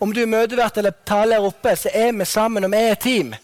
Om 0.00 0.12
du 0.12 0.22
er 0.22 0.26
møtevert 0.26 0.78
eller 0.80 0.96
taler 1.06 1.44
oppe, 1.44 1.76
så 1.76 1.90
er 1.92 2.12
vi 2.12 2.24
sammen, 2.24 2.64
og 2.64 2.72
vi 2.72 2.76
er 2.76 2.92
et 2.92 2.98
team. 2.98 3.34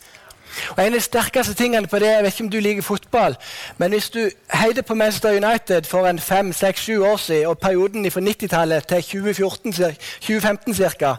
Og 0.71 0.79
En 0.79 0.87
av 0.87 0.93
de 0.93 1.01
sterkeste 1.01 1.55
tingene 1.55 1.87
på 1.87 1.99
det, 1.99 2.09
jeg 2.09 2.23
vet 2.25 2.33
ikke 2.33 2.45
om 2.45 2.51
du 2.51 2.61
liker 2.61 2.83
fotball, 2.83 3.37
men 3.79 3.93
hvis 3.93 4.11
du 4.11 4.31
heide 4.55 4.83
på 4.83 4.95
Manchester 4.95 5.37
United 5.37 5.85
for 5.85 6.07
en 6.07 6.19
fem, 6.19 6.53
seks, 6.53 6.81
sju 6.81 7.05
år 7.05 7.17
siden, 7.17 7.47
og 7.47 7.59
perioden 7.59 8.11
fra 8.11 8.21
90-tallet 8.21 8.87
til 8.87 9.03
2014, 9.03 9.73
2015 9.73 10.75
ca., 10.75 11.17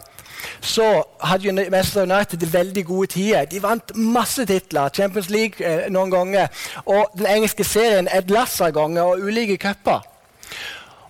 så 0.60 1.02
hadde 1.24 1.52
Manchester 1.52 2.02
United 2.02 2.46
veldig 2.46 2.86
gode 2.86 3.06
tider. 3.06 3.44
De 3.44 3.62
vant 3.62 3.96
masse 3.96 4.46
titler, 4.46 4.88
Champions 4.88 5.30
League 5.30 5.66
eh, 5.66 5.90
noen 5.90 6.10
ganger, 6.10 6.46
og 6.86 7.10
den 7.18 7.26
engelske 7.26 7.64
serien 7.64 8.08
et 8.14 8.30
lass 8.30 8.60
av 8.60 8.72
ganger, 8.72 9.02
og 9.02 9.18
ulike 9.18 9.56
cuper. 9.56 10.06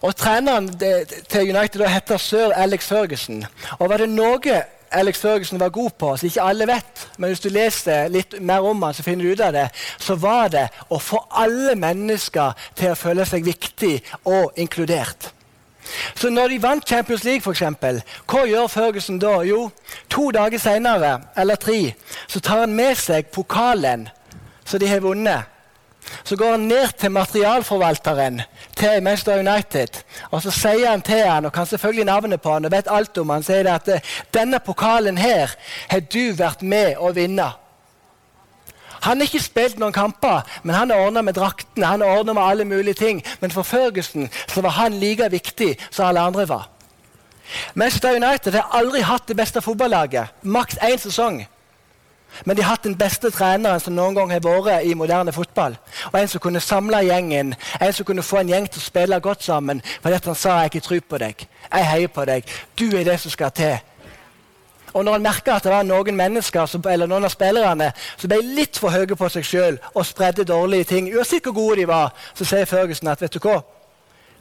Og 0.00 0.16
Treneren 0.16 0.68
til 0.78 1.56
United 1.56 1.82
heter 1.90 2.20
sir 2.22 2.52
Alex 2.54 2.86
Ferguson. 2.86 3.44
Og 3.78 3.88
var 3.90 4.02
det 4.02 4.08
noe 4.12 4.60
Alex 4.90 5.20
Ferguson 5.20 5.60
var 5.60 5.68
god 5.68 5.90
på, 5.98 6.16
som 6.16 6.26
ikke 6.26 6.42
alle 6.42 6.66
vet, 6.66 7.08
men 7.18 7.28
hvis 7.28 7.42
du 7.44 7.48
leser 7.52 8.08
litt 8.08 8.38
mer 8.40 8.64
om 8.64 8.82
han, 8.82 8.94
så 8.94 9.02
finner 9.04 9.24
du 9.24 9.32
ut 9.32 9.42
av 9.44 9.52
det, 9.52 9.66
så 10.00 10.16
var 10.16 10.48
det 10.54 10.68
å 10.88 11.00
få 11.02 11.20
alle 11.28 11.74
mennesker 11.76 12.54
til 12.78 12.94
å 12.94 12.96
føle 12.96 13.26
seg 13.28 13.44
viktig 13.44 13.98
og 14.24 14.56
inkludert. 14.56 15.28
Så 16.16 16.30
når 16.30 16.48
de 16.48 16.62
vant 16.62 16.88
Champions 16.88 17.24
League, 17.24 17.44
eksempel, 17.50 18.00
hva 18.28 18.46
gjør 18.48 18.68
Ferguson 18.68 19.20
da? 19.20 19.38
Jo, 19.44 19.68
to 20.08 20.30
dager 20.32 20.60
senere, 20.60 21.18
eller 21.36 21.60
tre, 21.60 21.94
så 22.28 22.40
tar 22.40 22.64
han 22.64 22.76
med 22.76 22.96
seg 23.00 23.30
pokalen 23.32 24.08
som 24.64 24.80
de 24.80 24.88
har 24.88 25.04
vunnet 25.04 25.57
så 26.24 26.36
går 26.36 26.50
han 26.50 26.66
ned 26.68 26.92
til 26.98 27.10
materialforvalteren 27.10 28.42
til 28.76 29.02
Manchester 29.02 29.38
United. 29.38 30.02
Og 30.30 30.42
så 30.42 30.50
sier 30.54 30.90
han 30.90 31.02
til 31.02 31.24
han, 31.26 31.44
og 31.44 31.52
kan 31.52 31.66
selvfølgelig 31.66 32.04
navnet 32.04 32.42
på 32.42 32.52
han, 32.52 32.64
og 32.64 32.72
vet 32.72 32.90
alt 32.90 33.18
om 33.18 33.30
han, 33.34 33.46
sier 33.46 33.70
at 33.72 33.88
eh, 33.88 34.12
denne 34.34 34.60
pokalen 34.60 35.18
her 35.18 35.54
har 35.88 36.00
du 36.00 36.32
vært 36.38 36.62
med 36.62 36.96
å 36.98 37.12
vinne. 37.16 37.50
Han 39.00 39.20
har 39.20 39.28
ikke 39.28 39.42
spilt 39.42 39.78
noen 39.78 39.94
kamper, 39.94 40.42
men 40.62 40.74
han 40.74 40.90
har 40.90 41.04
ordna 41.06 41.22
med 41.22 41.36
draktene 41.38 41.86
han 41.86 42.02
har 42.02 42.24
med 42.26 42.42
alle 42.42 42.64
mulige 42.64 42.98
ting. 42.98 43.22
Men 43.40 43.54
for 43.54 43.62
Ferguson 43.62 44.28
så 44.46 44.64
var 44.64 44.74
han 44.80 44.98
like 44.98 45.30
viktig 45.30 45.76
som 45.90 46.08
alle 46.08 46.20
andre 46.20 46.48
var. 46.48 46.66
Manchester 47.74 48.16
United 48.16 48.54
har 48.54 48.74
aldri 48.76 49.00
hatt 49.06 49.28
det 49.28 49.36
beste 49.36 49.62
fotballaget. 49.64 50.34
Maks 50.42 50.76
én 50.82 50.98
sesong. 50.98 51.46
Men 52.44 52.56
de 52.56 52.62
har 52.62 52.76
hatt 52.76 52.84
den 52.84 52.96
beste 52.98 53.30
treneren 53.30 53.80
som 53.80 53.94
noen 53.96 54.14
gang 54.14 54.30
har 54.32 54.42
vært 54.44 54.86
i 54.86 54.94
moderne 54.94 55.32
fotball. 55.32 55.76
Og 56.12 56.20
En 56.20 56.28
som 56.28 56.40
kunne 56.40 56.60
samle 56.60 57.02
gjengen, 57.06 57.54
en 57.80 57.92
som 57.92 58.06
kunne 58.06 58.22
få 58.22 58.40
en 58.40 58.48
gjeng 58.48 58.70
til 58.70 58.80
å 58.80 58.84
spille 58.84 59.20
godt 59.20 59.42
sammen. 59.42 59.82
Fordi 60.02 60.18
han 60.24 60.34
sa 60.34 60.60
'jeg 60.60 60.64
ikke 60.64 60.86
tro 60.86 61.00
på 61.00 61.18
deg', 61.18 61.46
'jeg 61.72 61.86
heier 61.86 62.08
på 62.08 62.24
deg', 62.24 62.44
'du 62.78 62.96
er 62.96 63.04
det 63.04 63.20
som 63.20 63.30
skal 63.30 63.50
til'. 63.50 63.80
Og 64.92 65.04
når 65.04 65.12
han 65.12 65.22
merka 65.22 65.52
at 65.52 65.64
det 65.64 65.72
var 65.72 65.82
noen 65.82 66.16
mennesker 66.16 66.86
eller 66.90 67.06
noen 67.06 67.24
av 67.24 67.30
spillerne 67.30 67.92
som 68.16 68.28
ble 68.28 68.40
litt 68.42 68.78
for 68.78 68.90
høye 68.90 69.16
på 69.16 69.28
seg 69.28 69.44
sjøl 69.44 69.78
og 69.94 70.06
spredde 70.06 70.44
dårlige 70.44 70.84
ting, 70.84 71.10
uansett 71.14 71.44
hvor 71.44 71.52
gode 71.52 71.76
de 71.76 71.88
var, 71.88 72.14
så 72.34 72.44
sier 72.44 72.64
Ferguson 72.64 73.08
at 73.08 73.20
vet 73.20 73.32
du 73.32 73.38
hva? 73.38 73.62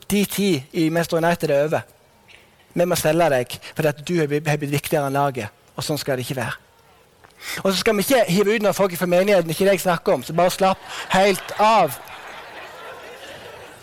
De 0.07 0.25
ti 0.25 0.63
i 0.73 0.89
Mester 0.89 1.17
United 1.17 1.49
er 1.49 1.65
over. 1.65 1.81
Vi 2.73 2.85
må 2.85 2.95
selge 2.95 3.29
deg 3.29 3.59
fordi 3.73 3.87
at 3.87 4.07
du 4.07 4.15
har 4.19 4.27
blitt 4.27 4.71
viktigere 4.71 5.07
enn 5.07 5.19
laget. 5.19 5.53
Og 5.75 5.83
sånn 5.83 5.99
skal 6.01 6.17
det 6.17 6.25
ikke 6.25 6.41
være. 6.41 6.66
Og 7.63 7.71
så 7.71 7.77
skal 7.79 7.97
vi 7.97 8.05
ikke 8.05 8.23
hive 8.31 8.55
ut 8.55 8.65
noen 8.65 8.77
folk 8.77 8.95
fra 8.97 9.09
menigheten, 9.09 9.49
ikke 9.49 9.65
det 9.65 9.77
jeg 9.77 9.85
snakker 9.85 10.13
om. 10.13 10.23
Så 10.23 10.33
bare 10.33 10.53
slapp 10.53 10.81
helt 11.13 11.53
av. 11.59 11.99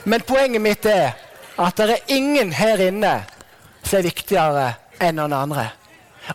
Men 0.04 0.24
poenget 0.26 0.62
mitt 0.62 0.86
er 0.86 1.14
at 1.58 1.78
det 1.78 1.90
er 1.90 2.12
ingen 2.16 2.52
her 2.52 2.80
inne 2.82 3.14
som 3.84 3.98
er 3.98 4.08
viktigere 4.08 4.68
enn 5.00 5.18
noen 5.20 5.36
andre. 5.36 5.68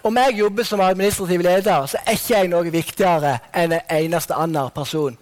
Om 0.06 0.18
jeg 0.18 0.38
jobber 0.38 0.64
som 0.64 0.82
administrativ 0.86 1.42
leder, 1.42 1.86
så 1.86 1.98
er 2.06 2.18
ikke 2.18 2.36
jeg 2.36 2.52
noe 2.52 2.72
viktigere 2.74 3.40
enn 3.58 3.74
en 3.74 3.92
eneste 3.98 4.38
annen 4.38 4.70
person. 4.76 5.18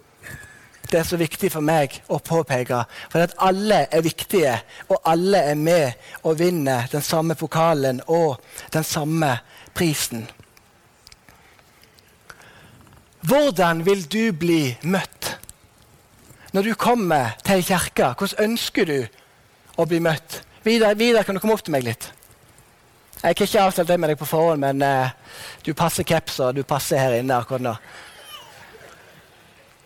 Det 0.88 1.00
er 1.00 1.04
så 1.04 1.18
viktig 1.20 1.50
for 1.52 1.64
meg 1.64 1.98
å 2.08 2.16
påpeke. 2.24 2.80
For 3.12 3.20
at 3.20 3.34
alle 3.44 3.82
er 3.92 4.04
viktige, 4.04 4.54
og 4.88 5.02
alle 5.08 5.42
er 5.50 5.58
med 5.60 5.92
og 6.22 6.38
vinner 6.40 6.88
den 6.92 7.04
samme 7.04 7.36
pokalen 7.36 8.00
og 8.06 8.38
den 8.72 8.84
samme 8.84 9.34
prisen. 9.76 10.24
Hvordan 13.28 13.84
vil 13.84 14.06
du 14.08 14.32
bli 14.32 14.62
møtt 14.82 15.38
når 16.52 16.62
du 16.62 16.74
kommer 16.74 17.36
til 17.44 17.64
kirka. 17.64 18.12
Hvordan 18.18 18.44
ønsker 18.44 18.88
du 18.88 18.98
å 19.76 19.86
bli 19.86 20.00
møtt? 20.00 20.42
Vidar, 20.64 20.94
Vidar, 20.94 21.22
kan 21.22 21.36
du 21.36 21.40
komme 21.40 21.54
opp 21.54 21.64
til 21.64 21.74
meg 21.74 21.84
litt? 21.86 22.10
Jeg 23.18 23.36
kan 23.36 23.48
ikke 23.48 23.62
avtalt 23.62 23.88
det 23.88 23.98
med 24.00 24.12
deg 24.12 24.18
på 24.20 24.28
forhånd, 24.28 24.62
men 24.62 24.82
eh, 24.82 25.10
du 25.66 25.72
passer 25.74 26.06
caps 26.06 26.38
du 26.54 26.62
passer 26.62 27.00
her 27.00 27.18
inne 27.18 27.36
akkurat 27.36 27.64
nå. 27.64 27.74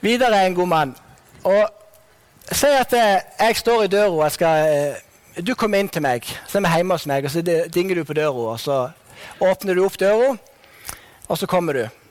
Vidar 0.03 0.35
er 0.35 0.47
en 0.47 0.59
god 0.59 0.69
mann. 0.69 0.97
Og 1.45 1.79
Si 2.53 2.67
at 2.67 2.91
uh, 2.93 3.21
jeg 3.39 3.57
står 3.57 3.85
i 3.85 3.89
døra 3.89 4.11
og 4.11 4.25
jeg 4.25 4.33
skal 4.35 4.65
uh, 4.67 5.45
Du 5.47 5.55
kommer 5.55 5.79
inn 5.79 5.89
til 5.89 6.03
meg, 6.03 6.27
så 6.51 6.59
er 6.59 6.65
vi 6.65 6.73
hjemme 6.75 6.97
hos 6.99 7.07
meg, 7.07 7.25
og 7.25 7.31
så 7.31 7.41
dinger 7.73 8.01
du 8.01 8.05
på 8.05 8.17
døra. 8.19 8.51
og 8.53 8.61
Så 8.61 8.91
åpner 9.41 9.79
du 9.79 9.85
opp 9.87 9.97
døra, 10.01 10.35
og 11.29 11.39
så 11.39 11.47
kommer 11.47 11.79
du. 11.79 12.02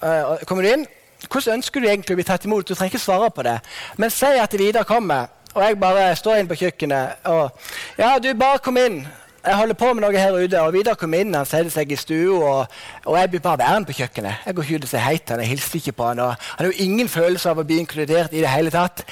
Uh, 0.00 0.38
kommer 0.48 0.64
du 0.64 0.72
inn? 0.72 0.86
Hvordan 1.28 1.58
ønsker 1.58 1.82
du 1.82 1.88
egentlig 1.88 2.16
å 2.16 2.20
bli 2.20 2.24
tatt 2.24 2.46
imot? 2.48 2.64
Du 2.64 2.74
trenger 2.74 2.94
ikke 2.94 3.02
svare 3.02 3.30
på 3.34 3.44
det. 3.44 3.58
Men 4.00 4.12
si 4.12 4.30
at 4.40 4.54
Vidar 4.56 4.88
kommer, 4.88 5.28
og 5.52 5.64
jeg 5.64 5.80
bare 5.80 6.10
står 6.16 6.40
inne 6.40 6.48
på 6.48 6.60
kjøkkenet. 6.62 7.26
og 7.28 7.50
Ja, 7.98 8.18
du, 8.18 8.32
bare 8.34 8.62
kom 8.64 8.78
inn. 8.80 9.02
Jeg 9.44 9.56
holder 9.56 9.74
på 9.74 9.92
med 9.94 10.04
noe 10.04 10.16
her 10.16 10.36
ute. 10.36 10.60
og 10.60 10.72
Vidar 10.72 10.96
kom 11.00 11.14
inn, 11.16 11.34
han 11.34 11.48
setter 11.48 11.72
seg 11.72 11.92
i 11.92 11.96
stua, 11.96 12.40
og, 12.40 12.78
og, 13.04 13.18
jeg 13.18 13.30
blir 13.30 13.44
bare 13.44 13.58
værende 13.58 13.88
på 13.88 13.96
kjøkkenet. 14.00 14.46
Jeg 14.46 14.54
går 14.54 14.68
ikke 14.68 14.80
ut 14.80 14.86
og 14.86 14.92
sier 14.92 15.04
hei 15.04 15.16
til 15.18 15.34
han, 15.34 15.42
jeg 15.44 15.52
hilser 15.54 15.80
ikke 15.80 15.96
på 15.96 16.06
han. 16.08 16.22
og 16.24 16.34
Han 16.36 16.64
har 16.64 16.72
jo 16.72 16.84
ingen 16.86 17.08
følelse 17.08 17.50
av 17.50 17.60
å 17.60 17.64
bli 17.64 17.80
inkludert 17.80 18.32
i 18.36 18.44
det 18.44 18.52
hele 18.52 18.72
tatt. 18.72 19.04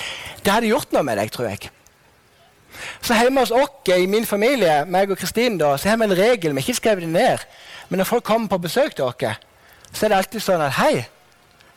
Det 0.45 0.53
hadde 0.53 0.73
gjort 0.73 0.93
noe 0.93 1.05
med 1.05 1.21
deg, 1.21 1.33
tror 1.33 1.49
jeg. 1.49 1.73
Så 3.03 3.17
hjemme 3.17 3.43
hos 3.43 3.51
oss 3.51 3.93
i 3.97 4.07
min 4.07 4.27
familie, 4.29 4.85
meg 4.87 5.11
og 5.11 5.19
Kristin, 5.19 5.59
da, 5.59 5.75
så 5.77 5.91
har 5.91 5.99
vi 6.01 6.09
en 6.09 6.17
regel. 6.17 6.53
Vi 6.53 6.61
har 6.61 6.69
ikke 6.69 6.81
skrevet 6.83 7.07
det 7.07 7.13
ned. 7.13 7.47
Men 7.89 8.03
når 8.03 8.09
folk 8.13 8.25
kommer 8.25 8.53
på 8.53 8.61
besøk 8.69 8.95
til 8.95 9.09
oss, 9.09 9.41
så 9.93 10.05
er 10.05 10.09
det 10.09 10.19
alltid 10.19 10.43
sånn 10.43 10.63
at 10.63 10.73
'Hei, 10.73 11.07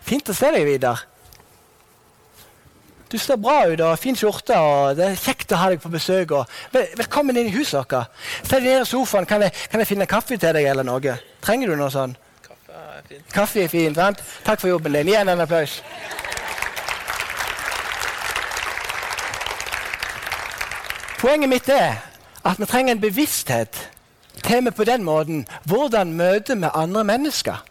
fint 0.02 0.30
å 0.30 0.34
se 0.34 0.52
deg, 0.52 0.65
Vidar.' 0.65 1.06
'Du 3.10 3.17
ser 3.17 3.36
bra 3.36 3.67
ut, 3.67 3.82
og 3.82 4.00
fin 4.00 4.15
skjorte, 4.15 4.56
og 4.56 4.95
det 4.95 5.06
er 5.06 5.15
kjekt 5.15 5.52
å 5.52 5.56
ha 5.56 5.69
deg 5.69 5.82
på 5.82 5.89
besøk.' 5.89 6.32
'Velkommen 6.71 7.38
inn 7.38 7.47
i 7.47 7.58
huset 7.58 7.86
vårt.' 7.86 8.08
'Se 8.43 8.56
deg 8.56 8.63
ned 8.63 8.82
i 8.82 8.86
sofaen. 8.86 9.26
Kan 9.26 9.41
jeg, 9.41 9.52
kan 9.69 9.80
jeg, 9.80 9.88
finne 9.88 10.06
kaffe 10.06 10.38
til 10.38 10.54
deg, 10.54 10.65
eller 10.65 10.84
noe?' 10.84 11.19
Trenger 11.41 11.67
du 11.67 11.76
noe 11.76 11.89
sånn? 11.89 12.15
Kaffe 12.54 12.76
er 12.78 13.02
fint. 13.08 13.34
Kaffe 13.34 13.63
er 13.63 13.67
fint, 13.67 13.95
sant? 13.95 14.24
Takk 14.43 14.60
for 14.60 14.67
jobben 14.67 14.93
din. 14.93 15.08
Gi 15.08 15.15
henne 15.15 15.32
en 15.32 15.41
applaus. 15.41 15.82
Poenget 21.21 21.50
mitt 21.50 21.69
er 21.69 22.00
at 22.45 22.60
vi 22.60 22.65
trenger 22.65 22.95
en 22.95 23.02
bevissthet 23.02 23.89
til 24.43 24.65
vi 24.65 24.71
på 24.71 24.84
den 24.84 25.04
måten 25.04 25.43
hvordan 25.69 26.13
møter 26.17 26.56
vi 26.56 26.69
andre 26.74 27.04
mennesker. 27.04 27.62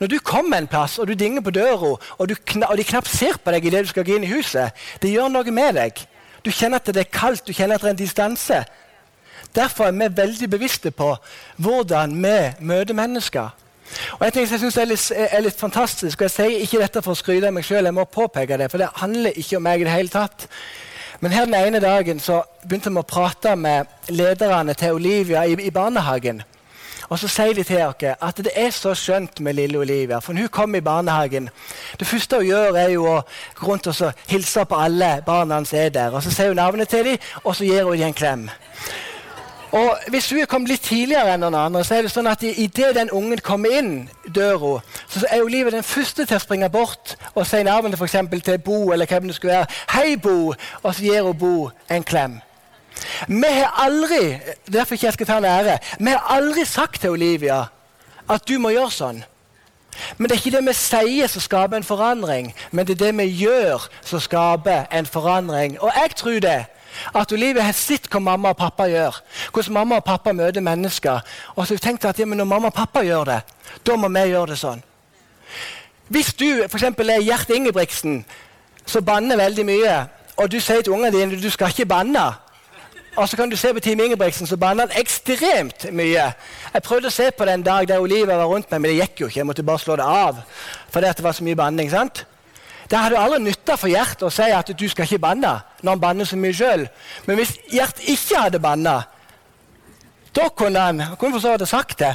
Når 0.00 0.10
du 0.10 0.18
kommer 0.18 0.58
en 0.58 0.68
plass 0.70 0.98
og 0.98 1.08
du 1.08 1.14
dinger 1.14 1.44
på 1.44 1.50
døra, 1.50 1.92
og, 1.92 2.02
og, 2.18 2.28
de 2.28 2.84
knapt 2.84 3.08
ser 3.08 3.38
på 3.42 3.54
deg 3.54 3.64
idet 3.64 3.84
du 3.86 3.92
skal 3.92 4.06
gå 4.06 4.16
inn 4.16 4.26
i 4.26 4.32
huset, 4.32 4.74
det 5.02 5.12
gjør 5.12 5.30
noe 5.32 5.54
med 5.54 5.76
deg. 5.78 6.00
Du 6.44 6.50
kjenner 6.50 6.82
at 6.82 6.90
det 6.94 7.04
er 7.04 7.12
kaldt, 7.12 7.46
du 7.46 7.52
kjenner 7.52 7.76
at 7.76 7.84
det 7.84 7.90
er 7.90 7.96
en 7.96 8.00
distanse. 8.00 8.64
Derfor 9.56 9.88
er 9.88 9.94
vi 9.96 10.16
veldig 10.16 10.50
bevisste 10.50 10.90
på 10.90 11.14
hvordan 11.56 12.16
vi 12.22 12.38
møter 12.60 12.94
mennesker. 12.94 13.54
Og 14.18 14.24
Jeg 14.24 14.32
tenker, 14.32 14.50
jeg 14.50 14.58
synes 14.58 14.74
det 14.74 14.82
er 14.82 14.90
litt, 14.90 15.12
er 15.16 15.44
litt, 15.44 15.60
fantastisk, 15.60 16.20
og 16.20 16.26
jeg 16.26 16.34
sier 16.34 16.64
ikke 16.64 16.80
dette 16.82 17.02
for 17.02 17.14
å 17.14 17.18
skryte 17.18 17.46
av 17.46 17.54
meg 17.54 17.64
sjøl, 17.64 17.86
jeg 17.86 17.94
må 17.94 18.04
påpeke 18.04 18.58
det, 18.58 18.66
for 18.70 18.82
det 18.82 18.90
handler 18.98 19.38
ikke 19.38 19.60
om 19.60 19.66
meg 19.66 19.80
i 19.80 19.86
det 19.86 19.94
hele 19.94 20.12
tatt. 20.12 20.48
Men 21.20 21.32
her 21.32 21.46
den 21.46 21.54
ene 21.54 21.80
dagen 21.80 22.20
så 22.20 22.42
begynte 22.66 22.90
vi 22.92 23.00
å 23.00 23.06
prate 23.08 23.54
med 23.56 24.10
lederne 24.12 24.74
til 24.76 24.98
Olivia 24.98 25.46
i, 25.46 25.54
i 25.54 25.72
barnehagen. 25.72 26.42
Og 27.08 27.18
så 27.18 27.28
sier 27.28 27.54
de 27.54 27.62
til 27.62 27.76
dere 27.76 28.16
at 28.22 28.38
det 28.42 28.52
er 28.54 28.70
så 28.74 28.94
skjønt 28.94 29.40
med 29.40 29.54
lille 29.58 29.78
Olivia. 29.78 30.18
For 30.18 30.32
når 30.32 30.48
hun 30.48 30.48
kommer 30.48 30.78
i 30.78 30.86
barnehagen, 30.86 31.50
det 32.00 32.06
første 32.06 32.36
hun 32.36 32.46
gjør, 32.46 32.76
er 32.76 32.88
jo 32.94 33.06
å 33.06 33.18
gå 33.54 33.66
rundt 33.66 33.86
og 33.86 34.22
hilse 34.28 34.64
på 34.64 34.80
alle 34.80 35.22
barna 35.26 35.64
som 35.64 35.78
er 35.78 35.88
der. 35.94 36.14
Og 36.14 36.22
så 36.22 36.30
sier 36.30 36.52
hun 36.52 36.56
navnet 36.56 36.88
til 36.88 37.04
dem, 37.04 37.28
og 37.44 37.56
så 37.56 37.64
gir 37.64 37.84
hun 37.84 37.98
dem 37.98 38.08
en 38.08 38.14
klem. 38.22 38.48
Og 39.76 39.98
Hvis 40.08 40.30
hun 40.30 40.40
er 40.40 40.46
kommet 40.46 40.70
litt 40.70 40.84
tidligere 40.86 41.34
enn 41.34 41.42
noen 41.42 41.56
andre, 41.58 41.82
så 41.84 41.96
er 41.96 42.06
det 42.06 42.12
sånn 42.12 42.28
at 42.30 42.42
idet 42.46 42.94
den 42.96 43.10
ungen 43.12 43.42
kommer 43.44 43.74
inn 43.76 44.08
døra, 44.34 44.78
så 45.08 45.26
er 45.28 45.42
Olivia 45.44 45.74
den 45.74 45.84
første 45.84 46.24
til 46.24 46.38
å 46.38 46.42
springe 46.42 46.70
bort 46.72 47.16
og 47.34 47.46
si 47.46 47.62
navnet 47.66 48.00
til 48.44 48.58
Bo. 48.58 48.92
eller 48.92 49.06
hvem 49.06 49.26
det 49.26 49.34
skulle 49.34 49.52
være. 49.52 49.66
'Hei, 49.88 50.16
Bo!' 50.16 50.54
Og 50.82 50.94
så 50.94 51.02
gir 51.02 51.22
hun 51.22 51.38
Bo 51.38 51.70
en 51.90 52.04
klem. 52.04 52.40
Vi 53.28 53.52
har 53.52 53.72
aldri 53.82 54.38
derfor 54.72 54.94
ikke 54.94 55.06
jeg 55.06 55.16
skal 55.16 55.26
ta 55.26 55.38
en 55.38 55.48
ære, 55.48 55.78
vi 55.98 56.10
har 56.10 56.26
aldri 56.36 56.64
sagt 56.64 57.00
til 57.00 57.10
Olivia 57.10 57.64
at 58.28 58.48
du 58.48 58.58
må 58.58 58.72
gjøre 58.74 58.90
sånn. 58.90 59.24
Men 60.18 60.28
det 60.28 60.36
er 60.36 60.40
ikke 60.42 60.56
det 60.58 60.64
vi 60.66 60.74
sier 60.76 61.30
som 61.30 61.42
skaper 61.42 61.78
en 61.78 61.86
forandring, 61.86 62.50
men 62.70 62.86
det 62.86 62.96
er 62.96 63.06
det 63.06 63.12
vi 63.18 63.28
gjør 63.46 63.86
som 64.04 64.20
skaper 64.20 64.90
en 64.92 65.06
forandring. 65.08 65.78
Og 65.80 65.92
jeg 65.94 66.16
tror 66.16 66.40
det 66.44 66.58
at 67.14 67.32
Olivia 67.32 67.64
har 67.64 67.76
sett 67.76 68.08
hva 68.12 68.20
mamma 68.20 68.52
og 68.54 68.58
pappa 68.60 68.86
gjør. 68.88 69.18
Hvordan 69.52 69.74
mamma 69.76 70.00
og 70.00 70.04
pappa 70.04 70.32
møter 70.32 70.64
mennesker. 70.64 71.20
Og 71.54 71.66
så 71.66 71.74
har 71.74 71.76
hun 71.76 71.84
tenkt 71.84 72.04
at 72.04 72.18
ja, 72.18 72.24
når 72.24 72.44
mamma 72.44 72.70
og 72.72 72.74
pappa 72.74 73.02
gjør 73.04 73.24
det, 73.24 73.40
da 73.86 73.96
må 73.96 74.08
vi 74.08 74.24
gjøre 74.30 74.52
det 74.52 74.58
sånn. 74.60 74.82
Hvis 76.08 76.32
du 76.38 76.46
f.eks. 76.64 76.82
er 76.82 77.22
Gjert 77.24 77.50
Ingebrigtsen, 77.50 78.24
som 78.86 79.04
banner 79.04 79.36
veldig 79.36 79.64
mye, 79.66 79.94
og 80.36 80.50
du 80.52 80.60
sier 80.60 80.82
til 80.84 80.94
ungene 80.94 81.12
dine 81.12 81.40
du 81.40 81.50
skal 81.50 81.72
ikke 81.72 81.88
banne 81.90 82.26
og 83.16 83.28
så 83.28 83.36
kan 83.36 83.50
du 83.50 83.56
se 83.56 83.72
på 83.74 83.80
Team 83.80 84.00
Ingebrigtsen, 84.00 84.46
så 84.46 84.56
banner 84.56 84.86
han 84.86 85.00
ekstremt 85.00 85.86
mye. 85.92 86.30
Jeg 86.74 86.82
prøvde 86.84 87.08
å 87.08 87.14
se 87.14 87.30
på 87.32 87.44
den 87.48 87.62
dag 87.64 87.88
der 87.88 88.02
Olivia 88.04 88.36
var 88.36 88.50
rundt 88.50 88.70
meg, 88.70 88.80
men 88.80 88.90
det 88.92 88.98
gikk 88.98 89.20
jo 89.20 89.28
ikke. 89.30 89.40
Jeg 89.40 89.48
måtte 89.48 89.64
bare 89.64 89.80
slå 89.80 89.96
det 89.96 90.04
av. 90.04 90.42
Fordi 90.92 91.12
det 91.16 91.24
var 91.24 91.36
så 91.36 91.44
mye 91.44 91.56
banning. 91.56 91.90
sant? 91.90 92.26
Det 92.90 92.98
hadde 92.98 93.18
aldri 93.18 93.40
nytta 93.42 93.74
for 93.80 93.90
Gjert 93.90 94.22
å 94.22 94.30
si 94.30 94.46
at 94.54 94.70
du 94.78 94.84
skal 94.88 95.08
ikke 95.08 95.24
banne 95.24 95.56
når 95.82 95.90
han 95.90 96.02
banner 96.02 96.28
så 96.28 96.36
mye 96.38 96.54
sjøl. 96.54 96.86
Men 97.26 97.40
hvis 97.40 97.56
Gjert 97.72 98.02
ikke 98.04 98.42
hadde 98.44 98.60
banna, 98.62 99.00
da 100.36 100.48
kunne 100.48 100.84
han 100.84 101.02
kunne 101.18 101.38
for 101.38 101.42
så 101.42 101.56
vidt 101.56 101.68
sagt 101.68 101.98
det. 102.04 102.12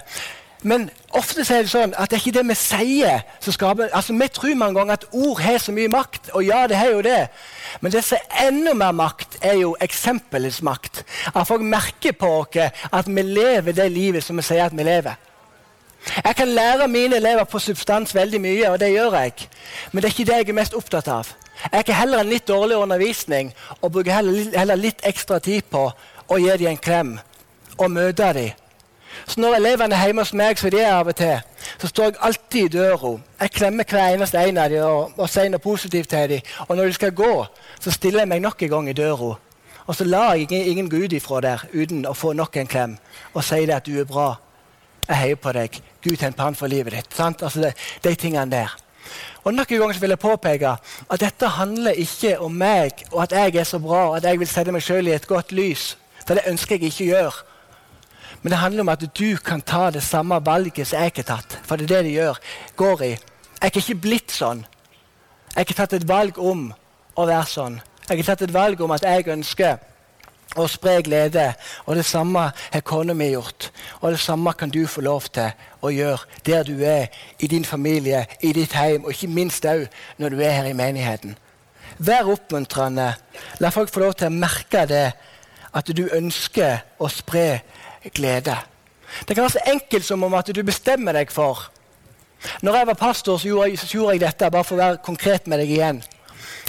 Men 0.62 0.89
ofte 1.17 1.41
er 1.41 1.63
det 1.63 1.71
sånn 1.71 1.95
at 1.97 2.12
det 2.12 2.19
er 2.19 2.21
ikke 2.21 2.36
det 2.36 2.43
vi 2.52 2.56
sier 2.60 3.24
som 3.41 3.56
skaper 3.56 3.89
altså 3.97 4.13
Vi 4.13 4.28
tror 4.30 4.60
mange 4.60 4.78
ganger 4.78 5.00
at 5.00 5.08
ord 5.12 5.41
har 5.41 5.58
så 5.58 5.74
mye 5.74 5.89
makt, 5.89 6.30
og 6.38 6.45
ja, 6.45 6.67
det 6.69 6.78
har 6.78 6.91
jo 6.93 7.02
det. 7.02 7.32
Men 7.82 7.91
det 7.91 8.04
som 8.06 8.21
er 8.21 8.52
enda 8.52 8.76
mer 8.78 8.93
makt, 8.93 9.39
er 9.41 9.58
jo 9.58 9.74
eksempelets 9.82 10.62
makt. 10.62 11.02
At 11.34 11.47
folk 11.47 11.65
merker 11.65 12.13
på 12.13 12.30
oss 12.43 12.62
at 12.91 13.10
vi 13.10 13.26
lever 13.26 13.74
det 13.74 13.89
livet 13.91 14.24
som 14.24 14.38
vi 14.38 14.45
sier 14.45 14.67
at 14.67 14.78
vi 14.78 14.86
lever. 14.86 15.17
Jeg 16.26 16.36
kan 16.36 16.47
lære 16.47 16.88
mine 16.88 17.15
elever 17.15 17.43
på 17.43 17.60
substans 17.60 18.15
veldig 18.15 18.41
mye, 18.41 18.69
og 18.69 18.80
det 18.80 18.91
gjør 18.91 19.17
jeg. 19.17 19.34
Men 19.91 20.02
det 20.02 20.10
er 20.10 20.13
ikke 20.13 20.30
det 20.32 20.39
jeg 20.39 20.50
er 20.50 20.58
mest 20.58 20.74
opptatt 20.78 21.08
av. 21.08 21.34
Jeg 21.71 21.84
er 21.88 21.93
heller 21.93 22.21
en 22.21 22.30
litt 22.30 22.47
dårlig 22.47 22.78
undervisning 22.78 23.52
og 23.82 23.91
bruker 23.91 24.13
heller, 24.13 24.58
heller 24.58 24.76
litt 24.76 25.06
ekstra 25.06 25.38
tid 25.39 25.69
på 25.69 25.91
å 26.28 26.39
gi 26.41 26.58
dem 26.58 26.74
en 26.74 26.82
klem 26.82 27.12
og 27.78 27.91
møte 27.91 28.34
dem. 28.34 28.61
Så 29.28 29.41
når 29.41 29.56
elevene 29.60 29.95
er 29.95 30.10
hjemme 30.10 30.24
hos 30.26 30.34
meg, 30.34 30.60
så 30.60 30.69
de 30.69 30.82
er 30.82 30.93
av 30.93 31.08
og 31.12 31.15
til, 31.15 31.39
så 31.82 31.88
står 31.88 32.10
jeg 32.10 32.19
alltid 32.28 32.65
i 32.65 32.74
døra. 32.78 33.13
Jeg 33.41 33.54
klemmer 33.58 33.88
hver 33.88 34.15
eneste 34.15 34.41
en 34.41 34.58
av 34.58 34.69
dem 34.74 34.84
og, 34.88 35.15
og 35.17 35.30
sier 35.30 35.50
noe 35.52 35.63
positivt 35.63 36.10
til 36.10 36.36
dem. 36.36 36.52
Og 36.67 36.76
når 36.76 36.91
de 36.91 37.00
skal 37.00 37.15
gå, 37.15 37.32
så 37.80 37.93
stiller 37.93 38.26
jeg 38.26 38.32
meg 38.34 38.43
nok 38.43 38.63
en 38.63 38.74
gang 38.76 38.89
i 38.89 38.97
døra. 38.97 39.34
Og 39.88 39.95
så 39.97 40.06
lar 40.06 40.36
jeg 40.36 40.47
ingen, 40.47 40.67
ingen 40.71 40.89
gå 40.89 41.04
ifra 41.17 41.41
der 41.41 41.65
uten 41.74 42.06
å 42.06 42.13
få 42.13 42.34
nok 42.38 42.58
en 42.58 42.69
klem 42.69 42.97
og 43.34 43.43
sier 43.43 43.76
at 43.76 43.86
du 43.86 43.97
er 44.00 44.08
bra. 44.08 44.36
Jeg 45.08 45.17
heier 45.17 45.39
på 45.41 45.52
deg. 45.58 45.82
Gud 46.04 46.15
tenker 46.15 46.32
en 46.32 46.38
plan 46.38 46.56
for 46.56 46.71
livet 46.71 46.93
ditt. 46.93 47.19
Altså 47.19 47.60
det, 47.60 47.74
de 48.04 48.15
tingene 48.15 48.52
der. 48.52 48.76
Og 49.43 49.54
Nok 49.54 49.71
en 49.71 49.80
gang 49.80 50.02
vil 50.02 50.13
jeg 50.13 50.21
påpeke 50.21 50.76
at 51.10 51.19
dette 51.19 51.47
handler 51.58 51.97
ikke 51.97 52.36
om 52.39 52.54
meg 52.54 53.04
og 53.12 53.24
at 53.24 53.32
jeg 53.32 53.56
er 53.56 53.65
så 53.67 53.80
bra 53.82 54.04
og 54.10 54.17
at 54.19 54.28
jeg 54.30 54.39
vil 54.39 54.47
sette 54.47 54.71
meg 54.71 54.86
sjøl 54.86 55.10
i 55.10 55.15
et 55.15 55.28
godt 55.28 55.52
lys. 55.52 55.95
For 56.28 56.38
det 56.38 56.45
ønsker 56.47 56.78
jeg 56.78 56.91
ikke 56.91 57.04
å 57.04 57.10
gjøre. 57.10 57.50
Men 58.41 58.51
det 58.51 58.60
handler 58.60 58.82
om 58.82 58.89
at 58.89 59.04
du 59.19 59.38
kan 59.38 59.62
ta 59.62 59.89
det 59.93 60.04
samme 60.04 60.39
valget 60.45 60.88
som 60.88 60.99
jeg 60.99 61.13
har 61.15 61.27
tatt. 61.27 61.60
For 61.63 61.75
det 61.75 61.91
er 61.91 61.95
det 61.95 62.06
de 62.06 62.17
gjør, 62.17 62.39
går 62.75 63.01
i. 63.01 63.12
Jeg 63.62 63.69
er 63.69 63.77
ikke 63.77 64.01
blitt 64.01 64.34
sånn. 64.34 64.65
Jeg 65.56 65.67
har 65.67 65.77
tatt 65.84 65.93
et 65.93 66.08
valg 66.08 66.39
om 66.41 66.71
å 67.15 67.25
være 67.27 67.45
sånn. 67.45 67.82
Jeg 68.10 68.17
har 68.17 68.32
tatt 68.32 68.47
et 68.47 68.54
valg 68.54 68.82
om 68.82 68.93
at 68.95 69.06
jeg 69.06 69.30
ønsker 69.30 69.77
å 70.58 70.65
spre 70.67 70.97
glede. 71.06 71.51
Og 71.86 71.95
det 71.95 72.06
samme 72.08 72.47
har 72.56 72.84
kona 72.88 73.13
mi 73.13 73.30
gjort. 73.32 73.69
Og 74.01 74.12
det 74.15 74.19
samme 74.19 74.54
kan 74.58 74.73
du 74.73 74.82
få 74.88 75.04
lov 75.06 75.30
til 75.34 75.51
å 75.82 75.91
gjøre 75.93 76.41
der 76.45 76.65
du 76.67 76.82
er, 76.86 77.12
i 77.39 77.47
din 77.47 77.65
familie, 77.65 78.25
i 78.41 78.54
ditt 78.58 78.73
hjem, 78.73 79.06
og 79.06 79.13
ikke 79.13 79.32
minst 79.32 79.65
òg 79.65 79.86
når 80.17 80.34
du 80.34 80.41
er 80.41 80.58
her 80.58 80.71
i 80.71 80.77
menigheten. 80.77 81.38
Vær 82.01 82.32
oppmuntrende. 82.34 83.12
La 83.62 83.69
folk 83.69 83.91
få 83.93 84.01
lov 84.01 84.17
til 84.17 84.32
å 84.32 84.39
merke 84.41 84.88
det, 84.89 85.12
at 85.71 85.88
du 85.95 86.08
ønsker 86.12 86.82
å 86.99 87.08
spre 87.08 87.62
glede. 88.09 88.57
Det 89.27 89.35
kan 89.35 89.43
være 89.43 89.57
så 89.57 89.65
enkelt 89.67 90.05
som 90.05 90.23
om 90.23 90.33
at 90.33 90.49
du 90.55 90.63
bestemmer 90.63 91.13
deg 91.13 91.31
for 91.31 91.69
Når 92.61 92.75
jeg 92.75 92.87
var 92.87 92.93
pastor, 92.93 93.37
så 93.37 93.47
gjorde 93.47 93.69
jeg, 93.69 93.79
så 93.79 93.87
gjorde 93.87 94.11
jeg 94.11 94.21
dette, 94.21 94.51
bare 94.51 94.63
for 94.63 94.75
å 94.75 94.81
være 94.81 94.97
konkret 95.05 95.47
med 95.47 95.59
deg 95.61 95.69
igjen. 95.69 95.99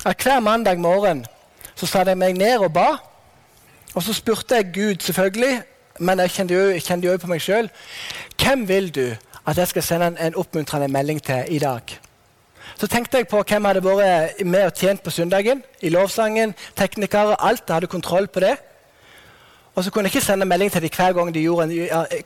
At 0.04 0.20
Hver 0.22 0.40
mandag 0.40 0.78
morgen 0.78 1.24
så 1.74 1.86
satte 1.86 2.12
jeg 2.12 2.18
meg 2.18 2.36
ned 2.36 2.58
og 2.60 2.72
ba. 2.72 2.98
Og 3.94 4.02
så 4.02 4.12
spurte 4.12 4.58
jeg 4.58 4.72
Gud, 4.74 5.00
selvfølgelig, 5.00 5.62
men 5.98 6.20
jeg 6.20 6.30
kjente 6.30 7.06
jo, 7.06 7.18
på 7.18 7.30
meg 7.30 7.40
sjøl. 7.40 7.70
Hvem 8.36 8.68
vil 8.68 8.90
du 8.94 9.06
at 9.46 9.58
jeg 9.58 9.68
skal 9.68 9.82
sende 9.82 10.06
en, 10.12 10.18
en, 10.18 10.36
oppmuntrende 10.36 10.88
melding 10.88 11.22
til 11.22 11.44
i 11.48 11.58
dag? 11.58 11.98
Så 12.76 12.86
tenkte 12.86 13.16
jeg 13.16 13.28
på 13.28 13.42
hvem 13.42 13.64
hadde 13.64 13.84
vært 13.84 14.44
med 14.44 14.66
og 14.66 14.74
tjent 14.74 15.02
på 15.02 15.10
søndagen. 15.10 15.62
I 15.80 15.88
lovsangen, 15.88 16.54
teknikere, 16.76 17.36
alt. 17.40 17.64
Jeg 17.68 17.74
hadde 17.74 17.86
kontroll 17.86 18.28
på 18.28 18.40
det. 18.40 18.56
Og 19.74 19.85
så 19.85 19.90
kunne 19.90 20.04
jeg 20.04 20.16
ikke 20.16 20.26
sende 20.26 20.44
melding 20.44 20.72
til 20.72 20.82
dem 20.85 20.90
hver 20.92 21.14
gang 21.16 21.30
de 21.35 21.40
gjorde, 21.40 21.66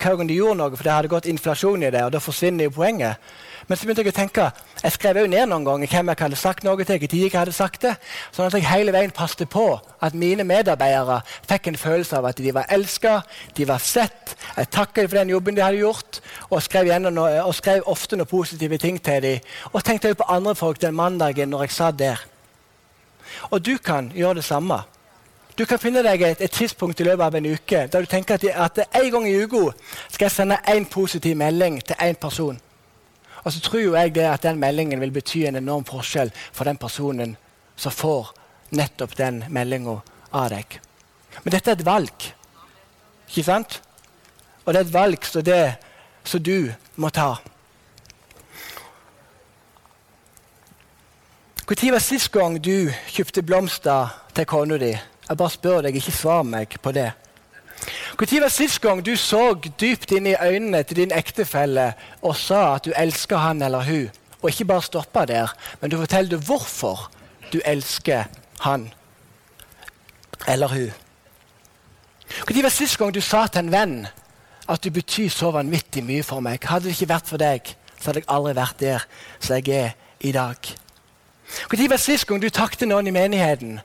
hver 0.03 0.17
gang 0.17 0.29
de 0.29 0.35
gjorde 0.35 0.59
noe, 0.59 0.77
for 0.77 0.83
det 0.83 0.93
hadde 0.93 1.11
gått 1.13 1.29
inflasjon 1.31 1.85
i 1.87 1.91
det, 1.95 2.01
og 2.03 2.11
da 2.13 2.19
forsvinner 2.19 2.67
jo 2.67 2.73
poenget. 2.75 3.23
Men 3.69 3.79
så 3.79 3.87
begynte 3.87 4.03
jeg 4.03 4.11
å 4.11 4.17
tenke, 4.17 4.47
jeg 4.83 4.95
skrev 4.95 5.21
jo 5.21 5.29
ned 5.31 5.47
noen 5.51 5.65
ganger 5.67 5.91
hvem 5.91 6.11
jeg 6.11 6.21
hadde 6.21 6.39
sagt 6.39 6.67
noe 6.67 6.85
til. 6.87 6.99
Tid 7.03 7.23
jeg 7.23 7.35
hadde 7.35 7.55
sagt 7.55 7.87
det, 7.87 7.93
sånn 8.35 8.49
at 8.49 8.55
jeg 8.55 8.67
hele 8.67 8.95
veien 8.95 9.15
passet 9.15 9.47
på 9.51 9.65
at 10.03 10.15
mine 10.19 10.47
medarbeidere 10.47 11.21
fikk 11.47 11.71
en 11.71 11.79
følelse 11.79 12.19
av 12.19 12.27
at 12.31 12.43
de 12.43 12.55
var 12.55 12.67
elska, 12.71 13.21
de 13.55 13.67
var 13.67 13.83
sett. 13.83 14.35
Jeg 14.57 14.71
takket 14.75 15.11
for 15.11 15.19
den 15.19 15.35
jobben 15.35 15.55
de 15.55 15.63
hadde 15.63 15.83
gjort, 15.83 16.21
og 16.51 16.63
skrev, 16.67 16.91
noe, 17.07 17.31
og 17.47 17.55
skrev 17.59 17.87
ofte 17.91 18.19
noen 18.19 18.31
positive 18.31 18.79
ting 18.83 18.99
til 18.99 19.23
dem. 19.23 19.55
Og 19.73 19.87
tenkte 19.87 20.15
også 20.15 20.23
på 20.23 20.31
andre 20.35 20.59
folk 20.59 20.83
den 20.83 20.99
mandagen 20.99 21.55
når 21.55 21.67
jeg 21.67 21.79
satt 21.79 22.03
der. 22.03 22.27
Og 23.51 23.63
du 23.63 23.77
kan 23.79 24.11
gjøre 24.15 24.43
det 24.43 24.47
samme. 24.47 24.83
Du 25.57 25.65
kan 25.65 25.81
finne 25.81 26.03
deg 26.05 26.21
et, 26.21 26.41
et, 26.45 26.53
tidspunkt 26.53 27.01
i 27.01 27.05
løpet 27.07 27.25
av 27.25 27.37
en 27.39 27.47
uke 27.49 27.87
der 27.89 28.05
du 28.05 28.11
tenker 28.11 28.37
at, 28.37 28.45
at 28.45 28.99
en 29.01 29.11
gang 29.15 29.29
i 29.29 29.39
uka 29.41 29.71
skal 30.13 30.27
jeg 30.27 30.35
sende 30.35 30.59
én 30.69 30.85
positiv 30.85 31.37
melding 31.37 31.79
til 31.81 31.97
én 31.97 32.19
person. 32.21 32.59
Og 33.45 33.53
så 33.53 33.61
tror 33.61 33.81
jo 33.81 33.95
jeg 33.95 34.15
det 34.15 34.27
at 34.29 34.43
den 34.43 34.61
meldingen 34.61 35.01
vil 35.01 35.15
bety 35.15 35.47
en 35.47 35.57
enorm 35.57 35.85
forskjell 35.89 36.33
for 36.53 36.69
den 36.69 36.77
personen 36.77 37.37
som 37.77 37.93
får 37.93 38.35
nettopp 38.77 39.17
den 39.17 39.45
meldinga 39.49 39.97
av 40.33 40.51
deg. 40.53 40.81
Men 41.45 41.55
dette 41.55 41.71
er 41.71 41.79
et 41.79 41.87
valg. 41.87 42.29
Ikke 43.29 43.47
sant? 43.47 43.81
Og 44.65 44.75
det 44.75 44.81
er 44.81 44.89
et 44.89 44.95
valg 44.95 45.25
som 45.25 45.45
det 45.47 45.77
som 46.27 46.43
du 46.43 46.73
må 46.97 47.09
ta. 47.09 47.37
Når 51.67 51.93
var 51.93 52.03
sist 52.03 52.31
gang 52.31 52.61
du 52.63 52.91
kjøpte 53.11 53.43
blomster 53.43 54.13
til 54.35 54.47
kona 54.47 54.77
di? 54.79 54.93
Jeg 55.29 55.37
bare 55.37 55.51
spør 55.51 55.81
deg, 55.87 55.97
ikke 55.97 56.13
svar 56.15 56.45
meg 56.47 56.77
på 56.83 56.93
det. 56.95 57.11
Når 58.17 58.41
var 58.41 58.49
sist 58.49 58.81
gang 58.81 59.03
du 59.05 59.17
så 59.17 59.55
dypt 59.81 60.13
inn 60.17 60.27
i 60.27 60.37
øynene 60.41 60.83
til 60.83 60.97
din 60.97 61.13
ektefelle 61.13 61.93
og 62.23 62.37
sa 62.37 62.77
at 62.77 62.87
du 62.87 62.93
elsker 62.97 63.37
han 63.37 63.63
eller 63.63 63.85
hun, 63.85 64.09
og 64.43 64.49
ikke 64.51 64.65
bare 64.65 64.83
stoppa 64.83 65.25
der, 65.25 65.53
men 65.81 65.91
du 65.91 65.99
forteller 65.99 66.39
hvorfor 66.39 67.11
du 67.53 67.61
elsker 67.65 68.25
han 68.61 68.93
eller 70.49 70.69
hun? 70.69 70.93
Når 72.49 72.63
var 72.63 72.75
sist 72.75 72.99
gang 72.99 73.15
du 73.15 73.21
sa 73.21 73.47
til 73.47 73.67
en 73.67 73.73
venn 73.73 74.07
at 74.69 74.85
du 74.85 74.91
betyr 74.91 75.29
så 75.31 75.51
vanvittig 75.51 76.03
mye 76.05 76.23
for 76.27 76.41
meg? 76.41 76.65
Hadde 76.65 76.89
det 76.89 76.97
ikke 76.97 77.13
vært 77.13 77.29
for 77.29 77.39
deg, 77.43 77.75
så 78.01 78.11
hadde 78.11 78.25
jeg 78.25 78.33
aldri 78.33 78.55
vært 78.57 78.81
der 78.81 79.07
som 79.39 79.57
jeg 79.57 79.77
er 79.77 79.93
i 80.21 80.33
dag. 80.33 80.73
Når 81.71 81.89
var 81.91 82.03
sist 82.03 82.27
gang 82.27 82.43
du 82.43 82.49
takket 82.51 82.89
noen 82.89 83.07
i 83.07 83.15
menigheten? 83.15 83.79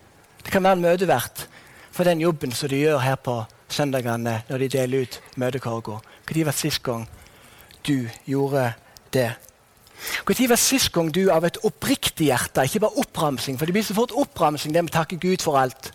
Det 0.45 0.51
kan 0.51 0.63
være 0.63 0.73
en 0.79 0.81
møtevert 0.81 1.47
for 1.91 2.07
den 2.07 2.21
jobben 2.21 2.51
som 2.51 2.69
de 2.69 2.81
gjør 2.81 3.01
her 3.03 3.15
på 3.15 3.43
søndagene 3.69 4.41
når 4.49 4.57
de 4.57 4.69
deler 4.69 5.05
ut 5.05 5.21
møtekorga? 5.35 5.99
Når 6.01 6.45
var 6.45 6.55
sist 6.57 6.83
gang 6.83 7.07
du 7.87 8.09
gjorde 8.25 8.73
det? 9.13 9.31
Når 10.27 10.47
var 10.49 10.55
sist 10.55 10.91
gang 10.91 11.11
du 11.13 11.29
av 11.31 11.45
et 11.45 11.57
oppriktig 11.63 12.31
hjerte, 12.31 12.63
ikke 12.65 12.79
bare 12.79 13.03
oppramsing, 13.03 13.59
for 13.59 13.65
det 13.65 13.73
blir 13.73 13.85
så 13.85 13.93
fort 13.93 14.15
oppramsing, 14.17 14.73
med 14.73 14.89
å 14.89 14.97
takke 14.97 15.19
Gud 15.21 15.43
for 15.43 15.59
alt. 15.59 15.91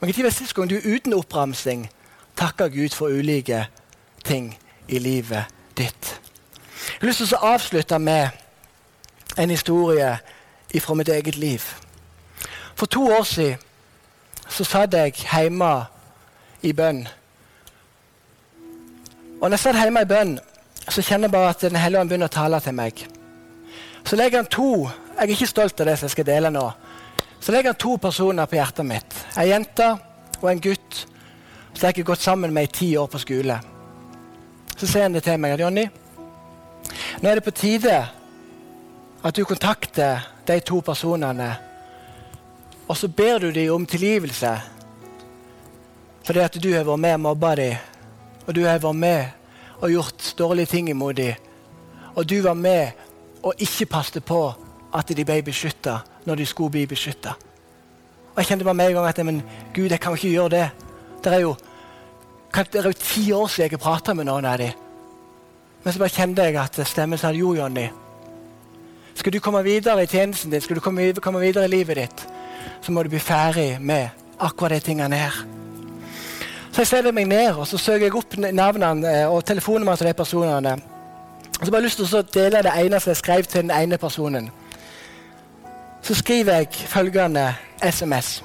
Men 0.00 0.10
når 0.10 0.22
var 0.22 0.34
sist 0.34 0.54
gang 0.54 0.70
du 0.70 0.78
uten 0.78 1.14
oppramsing 1.14 1.88
takker 2.36 2.68
Gud 2.68 2.94
for 2.94 3.10
ulike 3.10 3.66
ting 4.24 4.52
i 4.88 4.98
livet 4.98 5.50
ditt? 5.78 6.18
Jeg 6.82 7.00
har 7.00 7.08
lyst 7.08 7.22
til 7.22 7.36
å 7.38 7.54
avslutte 7.54 7.98
med 7.98 8.30
en 9.38 9.50
historie 9.50 10.18
fra 10.80 10.94
mitt 10.94 11.08
eget 11.08 11.36
liv. 11.36 11.62
For 12.82 12.86
to 12.86 13.02
år 13.14 13.22
siden 13.22 13.58
så 14.50 14.64
satt 14.66 14.94
jeg 14.94 15.12
hjemme 15.14 15.84
i 16.66 16.72
bønn. 16.74 17.04
Og 19.38 19.44
når 19.44 19.54
jeg 19.54 19.62
satt 19.62 19.78
hjemme 19.78 20.02
i 20.02 20.08
bønn, 20.10 20.32
så 20.88 21.04
kjenner 21.06 21.30
jeg 21.30 21.34
bare 21.36 21.52
at 21.54 21.62
Den 21.62 21.78
hellige 21.78 22.00
ånd 22.00 22.10
begynner 22.10 22.26
å 22.26 22.34
tale 22.34 22.60
til 22.60 22.74
meg. 22.74 23.04
Så 24.02 24.18
legger 24.18 24.42
han 24.42 24.50
to 24.50 24.72
Jeg 24.82 25.28
er 25.28 25.34
ikke 25.36 25.50
stolt 25.52 25.80
av 25.80 25.86
det 25.86 25.96
som 26.00 26.10
jeg 26.10 26.16
skal 26.16 26.30
dele 26.32 26.50
nå. 26.50 26.66
Så 27.38 27.54
legger 27.54 27.70
han 27.70 27.80
to 27.86 27.96
personer 28.02 28.50
på 28.50 28.58
hjertet 28.58 28.90
mitt. 28.90 29.18
Ei 29.38 29.52
jente 29.52 29.92
og 30.42 30.50
en 30.50 30.66
gutt 30.66 31.06
som 31.06 31.86
jeg 31.86 32.02
har 32.02 32.10
gått 32.10 32.26
sammen 32.26 32.50
med 32.52 32.66
i 32.66 32.76
ti 32.82 32.92
år 32.98 33.06
på 33.06 33.22
skole. 33.22 33.62
Så 34.74 34.88
sier 34.88 35.06
han 35.06 35.14
det 35.14 35.22
til 35.22 35.38
meg 35.38 35.60
Jonny, 35.60 35.86
nå 37.22 37.30
er 37.30 37.38
det 37.38 37.46
på 37.46 37.54
tide 37.54 37.98
at 39.22 39.36
du 39.36 39.44
kontakter 39.46 40.32
de 40.50 40.64
to 40.66 40.82
personene, 40.82 41.54
og 42.92 42.96
så 42.96 43.08
ber 43.08 43.38
du 43.40 43.50
dem 43.50 43.72
om 43.72 43.86
tilgivelse 43.88 44.50
fordi 46.22 46.38
at 46.38 46.56
du 46.62 46.68
har 46.74 46.84
vært 46.84 47.00
med 47.00 47.14
og 47.16 47.20
mobba 47.20 47.54
dem, 47.58 47.76
og 48.46 48.54
du 48.54 48.60
har 48.62 48.78
vært 48.78 48.98
med 49.00 49.80
og 49.80 49.90
gjort 49.90 50.26
dårlige 50.38 50.70
ting 50.70 50.90
imot 50.92 51.16
dem, 51.16 51.34
og 52.14 52.28
du 52.28 52.36
var 52.44 52.54
med 52.54 52.92
og 53.42 53.54
ikke 53.58 53.88
passet 53.90 54.24
på 54.24 54.42
at 54.94 55.08
de 55.08 55.24
ble 55.24 55.40
beskytta 55.42 55.96
når 56.28 56.38
de 56.38 56.46
skulle 56.46 56.70
bli 56.70 56.84
beskytta. 56.86 57.32
Og 58.34 58.38
jeg 58.38 58.46
kjente 58.50 58.68
bare 58.68 58.74
med 58.74 58.90
en 58.90 58.94
gang 59.00 59.08
at 59.08 59.24
men 59.24 59.40
Gud, 59.74 59.88
jeg 59.90 60.00
kan 60.00 60.12
jo 60.12 60.20
ikke 60.20 60.34
gjøre 60.36 60.52
det. 60.52 60.68
Det 61.24 61.32
er 61.32 61.40
jo, 61.40 61.56
det 62.54 62.78
er 62.80 62.90
jo 62.90 62.92
ti 62.92 63.32
år 63.32 63.48
siden 63.48 63.70
jeg 63.70 63.78
har 63.78 63.82
prata 63.82 64.14
med 64.14 64.28
noen 64.28 64.44
av 64.44 64.58
dem. 64.58 64.76
Men 65.82 65.92
så 65.92 65.98
bare 65.98 66.14
kjente 66.14 66.44
jeg 66.44 66.60
at 66.60 66.78
stemmen 66.86 67.18
sa 67.18 67.32
jo, 67.32 67.54
Jonny. 67.56 67.88
Skal 69.14 69.32
du 69.32 69.40
komme 69.40 69.64
videre 69.64 70.04
i 70.04 70.06
tjenesten 70.06 70.52
din, 70.52 70.60
skal 70.60 70.76
du 70.76 70.80
komme 70.80 71.40
videre 71.40 71.64
i 71.64 71.72
livet 71.72 71.96
ditt, 71.96 72.24
så 72.82 72.92
må 72.92 73.02
du 73.02 73.12
bli 73.12 73.20
ferdig 73.22 73.76
med 73.80 74.08
akkurat 74.40 74.76
de 74.76 74.80
tingene 74.80 75.16
her. 75.16 75.42
Så 76.72 76.80
jeg 76.80 76.88
setter 76.88 77.12
meg 77.12 77.28
ned 77.28 77.52
og 77.52 77.66
så 77.68 77.78
søker 77.78 78.06
jeg 78.06 78.16
opp 78.16 78.36
navnene 78.38 79.10
eh, 79.10 79.26
og 79.28 79.44
telefonnummeret 79.44 80.00
til 80.00 80.08
de 80.08 80.14
personene. 80.16 80.76
Og 81.60 81.66
så 81.66 81.72
bare 81.72 81.84
lyst 81.84 82.00
til 82.00 82.16
å 82.18 82.22
dele 82.34 82.62
det 82.64 82.72
ene 82.80 83.00
som 83.00 83.12
jeg 83.12 83.20
skrev 83.20 83.44
til 83.44 83.66
den 83.66 83.74
ene 83.76 83.98
personen. 84.00 84.48
Så 86.02 86.16
skriver 86.18 86.62
jeg 86.62 86.88
følgende 86.90 87.52
SMS. 87.82 88.40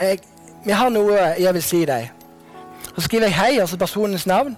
Jeg, 0.00 0.18
jeg 0.66 0.76
har 0.76 0.90
noe 0.90 1.20
jeg 1.38 1.54
vil 1.54 1.62
si 1.62 1.84
deg. 1.86 2.08
Så 2.94 3.04
skriver 3.04 3.28
jeg 3.28 3.36
hei, 3.36 3.52
altså 3.60 3.78
personens 3.78 4.26
navn. 4.26 4.56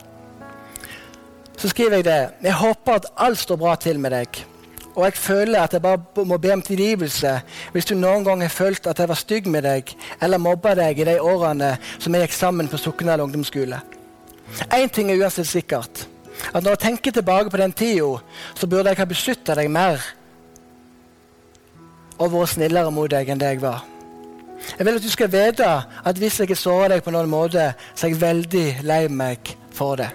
Så 1.59 1.69
skriver 1.69 2.01
jeg 2.01 2.05
det. 2.05 2.23
Jeg 2.43 2.55
håper 2.62 2.95
at 3.03 3.11
alt 3.17 3.38
står 3.38 3.57
bra 3.61 3.75
til 3.77 4.01
med 4.01 4.15
deg. 4.15 4.45
Og 4.93 5.05
jeg 5.07 5.17
føler 5.17 5.63
at 5.63 5.73
jeg 5.73 5.83
bare 5.83 6.25
må 6.29 6.37
be 6.37 6.53
om 6.53 6.63
tilgivelse 6.63 7.33
hvis 7.73 7.89
du 7.89 7.95
noen 7.97 8.27
gang 8.27 8.43
har 8.45 8.53
følt 8.53 8.87
at 8.87 8.99
jeg 9.01 9.09
var 9.09 9.21
stygg 9.21 9.49
med 9.49 9.65
deg 9.65 9.95
eller 10.21 10.43
mobba 10.43 10.75
deg 10.77 11.01
i 11.01 11.07
de 11.09 11.17
årene 11.21 11.75
som 11.97 12.13
jeg 12.13 12.27
gikk 12.27 12.37
sammen 12.37 12.69
på 12.69 12.81
Sokndal 12.81 13.25
ungdomsskole. 13.25 13.81
Én 14.69 14.91
ting 14.93 15.11
er 15.11 15.23
uansett 15.23 15.49
sikkert. 15.49 16.05
At 16.53 16.61
når 16.65 16.75
jeg 16.75 16.83
tenker 16.85 17.15
tilbake 17.15 17.51
på 17.51 17.61
den 17.61 17.73
tida, 17.73 18.19
så 18.55 18.67
burde 18.67 18.93
jeg 18.93 19.01
ha 19.01 19.09
beskytta 19.09 19.57
deg 19.57 19.71
mer 19.73 20.03
og 22.19 22.35
vært 22.35 22.55
snillere 22.55 22.93
mot 22.93 23.11
deg 23.11 23.33
enn 23.33 23.41
det 23.41 23.55
jeg 23.55 23.63
var. 23.63 23.87
Jeg 24.79 24.87
vil 24.87 24.99
at 24.99 25.07
du 25.07 25.11
skal 25.11 25.33
vite 25.33 25.71
at 26.05 26.21
hvis 26.21 26.39
jeg 26.41 26.53
har 26.53 26.59
såra 26.61 26.91
deg 26.93 27.03
på 27.03 27.15
noen 27.15 27.31
måte, 27.31 27.73
så 27.95 28.07
er 28.07 28.13
jeg 28.13 28.21
veldig 28.21 28.67
lei 28.87 29.07
meg 29.11 29.57
for 29.75 29.97
det. 29.99 30.11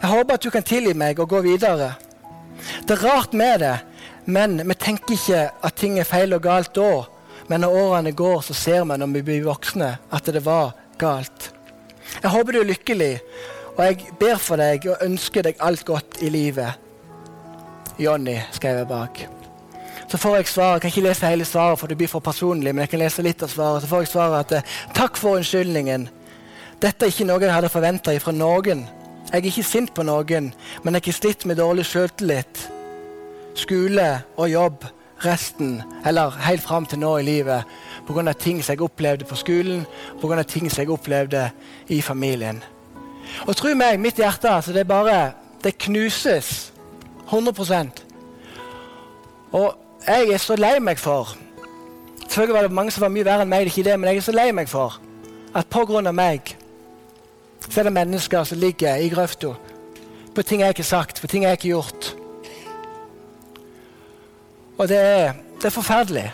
Jeg 0.00 0.10
håper 0.10 0.38
at 0.38 0.44
du 0.44 0.50
kan 0.54 0.64
tilgi 0.64 0.94
meg 0.96 1.20
og 1.20 1.28
gå 1.28 1.42
videre. 1.44 1.92
Det 2.88 2.96
er 2.96 3.04
rart 3.04 3.34
med 3.36 3.60
det, 3.60 3.74
men 4.24 4.56
vi 4.68 4.76
tenker 4.80 5.16
ikke 5.16 5.42
at 5.64 5.76
ting 5.76 5.98
er 6.00 6.08
feil 6.08 6.32
og 6.36 6.44
galt 6.44 6.72
da. 6.76 7.04
Men 7.48 7.60
når 7.60 7.76
årene 7.76 8.12
går, 8.16 8.40
så 8.46 8.56
ser 8.56 8.86
vi 8.88 8.96
når 8.96 9.12
vi 9.18 9.22
blir 9.26 9.44
voksne, 9.44 9.90
at 10.10 10.32
det 10.32 10.44
var 10.44 10.72
galt. 10.98 11.50
Jeg 12.22 12.30
håper 12.32 12.52
du 12.52 12.60
er 12.62 12.70
lykkelig, 12.70 13.12
og 13.76 13.84
jeg 13.84 14.16
ber 14.20 14.40
for 14.40 14.60
deg 14.60 14.86
og 14.88 15.04
ønsker 15.04 15.44
deg 15.44 15.60
alt 15.60 15.84
godt 15.84 16.22
i 16.24 16.30
livet. 16.32 16.80
Jonny, 18.00 18.38
skrev 18.52 18.80
jeg 18.80 18.88
bak. 18.88 19.24
Så 20.08 20.18
får 20.18 20.36
jeg 20.36 20.48
svar. 20.48 20.72
Jeg 20.74 20.82
kan 20.82 20.92
ikke 20.92 21.06
lese 21.08 21.30
hele 21.30 21.44
svaret, 21.48 21.78
for 21.78 21.90
det 21.90 21.98
blir 21.98 22.10
for 22.10 22.24
personlig, 22.24 22.74
men 22.74 22.84
jeg 22.84 22.94
kan 22.94 23.02
lese 23.02 23.24
litt 23.24 23.42
av 23.42 23.52
svaret. 23.52 23.82
Så 23.82 23.90
får 23.90 24.04
jeg 24.04 24.12
svaret 24.12 24.40
at 24.40 24.56
eh, 24.58 24.76
takk 24.96 25.18
for 25.20 25.38
unnskyldningen. 25.38 26.08
Dette 26.82 27.06
er 27.06 27.12
ikke 27.12 27.26
noe 27.28 27.42
jeg 27.42 27.54
hadde 27.54 27.72
forventa 27.72 28.14
fra 28.20 28.34
noen. 28.34 28.86
Jeg 29.30 29.40
er 29.40 29.50
ikke 29.50 29.66
sint 29.66 29.94
på 29.94 30.04
noen, 30.06 30.52
men 30.84 30.96
jeg 30.98 31.08
har 31.08 31.18
slitt 31.18 31.46
med 31.48 31.58
dårlig 31.58 31.86
selvtillit 31.88 32.68
skole 33.54 34.08
og 34.36 34.50
jobb 34.50 34.84
resten, 35.24 35.82
eller 36.06 36.34
helt 36.44 36.62
fram 36.62 36.86
til 36.86 36.98
nå 36.98 37.16
i 37.18 37.26
livet, 37.26 37.64
pga. 38.06 38.32
ting 38.32 38.62
som 38.64 38.74
jeg 38.74 38.82
opplevde 38.82 39.24
på 39.24 39.36
skolen, 39.36 39.86
pga. 40.20 40.42
ting 40.42 40.70
som 40.70 40.82
jeg 40.82 40.90
opplevde 40.90 41.50
i 41.88 42.00
familien. 42.02 42.62
Og 43.46 43.56
tro 43.56 43.74
meg, 43.74 44.00
mitt 44.00 44.18
hjerte 44.20 44.50
altså, 44.50 44.72
det 44.72 44.86
bare 44.86 45.32
Det 45.64 45.78
knuses 45.78 46.72
100% 47.32 48.02
Og 49.52 49.74
jeg 50.06 50.28
er 50.28 50.38
så 50.38 50.56
lei 50.56 50.78
meg 50.78 50.98
for 51.00 51.32
Selvfølgelig 52.28 52.54
var 52.54 52.62
det 52.62 52.72
mange 52.72 52.90
som 52.90 53.00
var 53.00 53.14
mye 53.14 53.24
verre 53.24 53.46
enn 53.46 53.48
meg, 53.48 53.64
det 53.64 53.72
er 53.72 53.78
ikke 53.78 53.90
det, 53.90 53.94
men 54.00 54.10
jeg 54.10 54.16
er 54.16 54.26
så 54.26 54.34
lei 54.36 54.50
meg 54.52 54.68
for 54.68 55.00
at 55.54 55.66
pga. 55.70 56.12
meg 56.12 56.56
så 57.68 57.80
er 57.80 57.84
det 57.88 57.92
mennesker 57.92 58.44
som 58.44 58.58
ligger 58.58 58.96
i 59.00 59.08
grøfta 59.08 59.54
på 60.34 60.42
ting 60.42 60.60
jeg 60.60 60.74
ikke 60.74 60.82
har 60.82 60.90
sagt, 60.90 61.20
på 61.20 61.26
ting 61.26 61.44
jeg 61.44 61.52
ikke 61.52 61.68
har 61.68 61.76
gjort. 61.76 62.23
Og 64.78 64.88
det 64.88 64.98
er, 64.98 65.32
det 65.56 65.64
er, 65.64 65.70
forferdelig. 65.70 66.32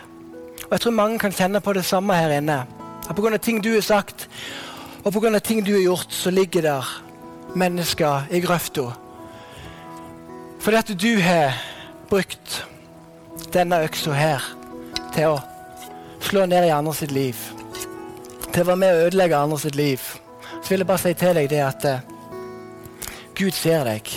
Og 0.63 0.71
jeg 0.71 0.81
tror 0.81 0.91
mange 0.91 1.19
kan 1.19 1.33
kjenne 1.33 1.61
på 1.61 1.73
det 1.73 1.85
samme 1.85 2.15
her 2.15 2.37
inne. 2.37 2.63
At 3.09 3.15
Pga. 3.15 3.37
ting 3.37 3.63
du 3.63 3.73
har 3.73 3.81
sagt, 3.81 4.29
og 5.03 5.13
pga. 5.13 5.39
ting 5.39 5.65
du 5.65 5.73
har 5.73 5.81
gjort, 5.81 6.07
så 6.09 6.31
ligger 6.31 6.61
der 6.61 7.03
mennesker 7.55 8.27
i 8.31 8.39
grøfta. 8.39 8.81
Fordi 10.59 10.77
at 10.77 11.01
du 11.01 11.19
har 11.19 11.53
brukt 12.09 12.67
denne 13.53 13.83
øksa 13.83 14.11
her 14.11 14.43
til 15.15 15.33
å 15.33 15.39
slå 16.21 16.45
ned 16.45 16.67
i 16.67 16.73
andre 16.73 16.93
sitt 16.93 17.11
liv. 17.11 17.35
Til 18.51 18.61
å 18.63 18.67
være 18.71 18.77
med 18.77 18.93
å 18.93 19.07
ødelegge 19.07 19.37
andre 19.37 19.59
sitt 19.59 19.75
liv. 19.75 20.01
Så 20.61 20.69
vil 20.69 20.83
jeg 20.83 20.87
bare 20.87 21.01
si 21.01 21.13
til 21.13 21.35
deg 21.35 21.49
det 21.49 21.63
at 21.65 21.85
uh, 21.85 21.99
Gud 23.35 23.57
ser 23.57 23.83
deg. 23.87 24.13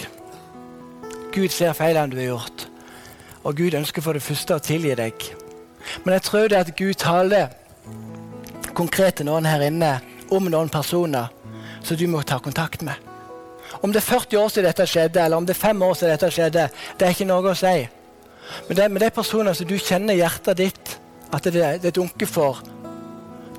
Gud 1.33 1.49
ser 1.49 1.73
feilene 1.73 2.13
du 2.13 2.21
har 2.21 2.33
gjort. 2.35 2.69
Og 3.45 3.57
Gud 3.57 3.77
ønsker 3.77 4.03
for 4.03 4.17
det 4.17 4.25
første 4.25 4.57
å 4.57 4.63
tilgi 4.63 4.95
deg. 4.97 5.27
Men 6.05 6.17
jeg 6.17 6.25
tror 6.29 6.49
det 6.49 6.61
at 6.63 6.77
Gud 6.77 6.97
taler 7.01 7.53
konkret 8.75 9.21
til 9.21 9.29
noen 9.29 9.47
her 9.47 9.63
inne 9.67 9.99
om 10.33 10.49
noen 10.51 10.73
personer 10.73 11.33
som 11.85 11.99
du 12.01 12.07
må 12.09 12.23
ta 12.25 12.41
kontakt 12.43 12.83
med. 12.83 12.97
Om 13.83 13.93
det 13.93 14.01
er 14.01 14.07
40 14.07 14.39
år 14.41 14.53
siden 14.53 14.69
dette 14.69 14.87
skjedde, 14.89 15.21
eller 15.21 15.37
om 15.37 15.47
det 15.47 15.57
er 15.57 15.61
5 15.61 15.83
år 15.83 15.99
siden 15.99 16.15
dette 16.15 16.31
skjedde, 16.33 16.69
det 16.99 17.07
er 17.07 17.13
ikke 17.13 17.29
noe 17.29 17.53
å 17.53 17.59
si. 17.59 17.75
Men 18.69 18.79
det, 18.79 18.87
med 18.93 19.03
de 19.03 19.11
personer 19.15 19.57
som 19.57 19.69
du 19.69 19.77
kjenner 19.81 20.15
i 20.15 20.23
hjertet 20.23 20.61
ditt 20.61 20.95
at 21.35 21.49
det, 21.53 21.67
det 21.83 21.95
dunker 21.97 22.29
for, 22.31 22.63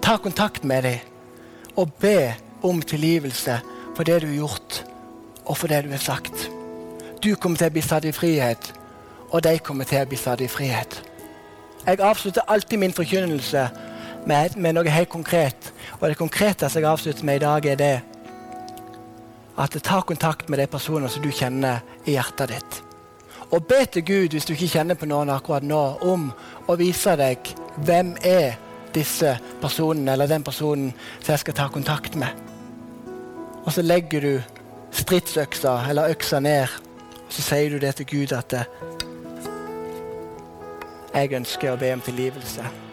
ta 0.01 0.17
kontakt 0.21 0.63
med 0.63 0.85
dem 0.85 1.75
og 1.75 1.91
be 1.99 2.33
om 2.65 2.79
tilgivelse 2.81 3.59
for 3.95 4.07
det 4.07 4.21
du 4.23 4.29
har 4.29 4.37
gjort, 4.45 4.81
og 5.45 5.57
for 5.59 5.69
det 5.69 5.83
du 5.85 5.91
har 5.91 6.01
sagt. 6.01 6.47
Du 7.21 7.35
kommer 7.35 7.59
til 7.59 7.69
å 7.69 7.75
bli 7.75 7.83
satt 7.83 8.07
i 8.07 8.13
frihet 8.15 8.71
og 9.31 9.43
de 9.43 9.57
kommer 9.59 9.87
til 9.89 10.03
å 10.03 10.09
bli 10.09 10.19
satt 10.19 10.41
i 10.41 10.49
frihet. 10.51 11.01
Jeg 11.85 12.01
avslutter 12.01 12.41
alltid 12.47 12.79
min 12.81 12.93
forkynnelse 12.93 13.67
med, 14.25 14.57
med, 14.57 14.73
noe 14.73 14.89
helt 14.89 15.09
konkret. 15.09 15.71
Og 15.99 16.09
det 16.09 16.17
konkrete 16.17 16.69
som 16.69 16.81
jeg 16.81 16.89
avslutter 16.89 17.25
med 17.25 17.35
i 17.35 17.45
dag, 17.45 17.65
er 17.65 17.75
det 17.75 17.95
at 19.57 19.77
ta 19.83 20.01
kontakt 20.01 20.49
med 20.49 20.59
de 20.59 20.67
personene 20.67 21.09
som 21.09 21.23
du 21.23 21.31
kjenner 21.31 21.83
i 22.05 22.17
hjertet 22.17 22.51
ditt. 22.51 22.81
Og 23.53 23.63
be 23.69 23.85
til 23.85 24.03
Gud 24.05 24.33
hvis 24.33 24.47
du 24.47 24.55
ikke 24.55 24.71
kjenner 24.73 24.97
på 24.99 25.07
noen 25.07 25.29
akkurat 25.29 25.63
nå, 25.63 25.83
om 26.01 26.31
å 26.67 26.77
vise 26.79 27.13
deg 27.19 27.53
hvem 27.85 28.15
er 28.25 28.57
disse 28.95 29.35
personene 29.61 30.15
eller 30.15 30.31
den 30.31 30.43
personen 30.43 30.91
som 31.19 31.35
jeg 31.35 31.43
skal 31.43 31.57
ta 31.59 31.69
kontakt 31.71 32.17
med. 32.19 32.33
Og 33.65 33.71
så 33.73 33.85
legger 33.85 34.25
du 34.25 34.33
stridsøksa 34.95 35.77
eller 35.89 36.11
øksa 36.15 36.39
ned, 36.39 36.71
og 37.25 37.31
så 37.33 37.45
sier 37.45 37.75
du 37.75 37.81
det 37.81 37.95
til 37.99 38.09
Gud 38.09 38.35
at 38.35 38.53
jeg 41.15 41.31
ønsker 41.37 41.71
å 41.71 41.79
be 41.79 41.93
om 41.95 42.03
tilgivelse. 42.03 42.84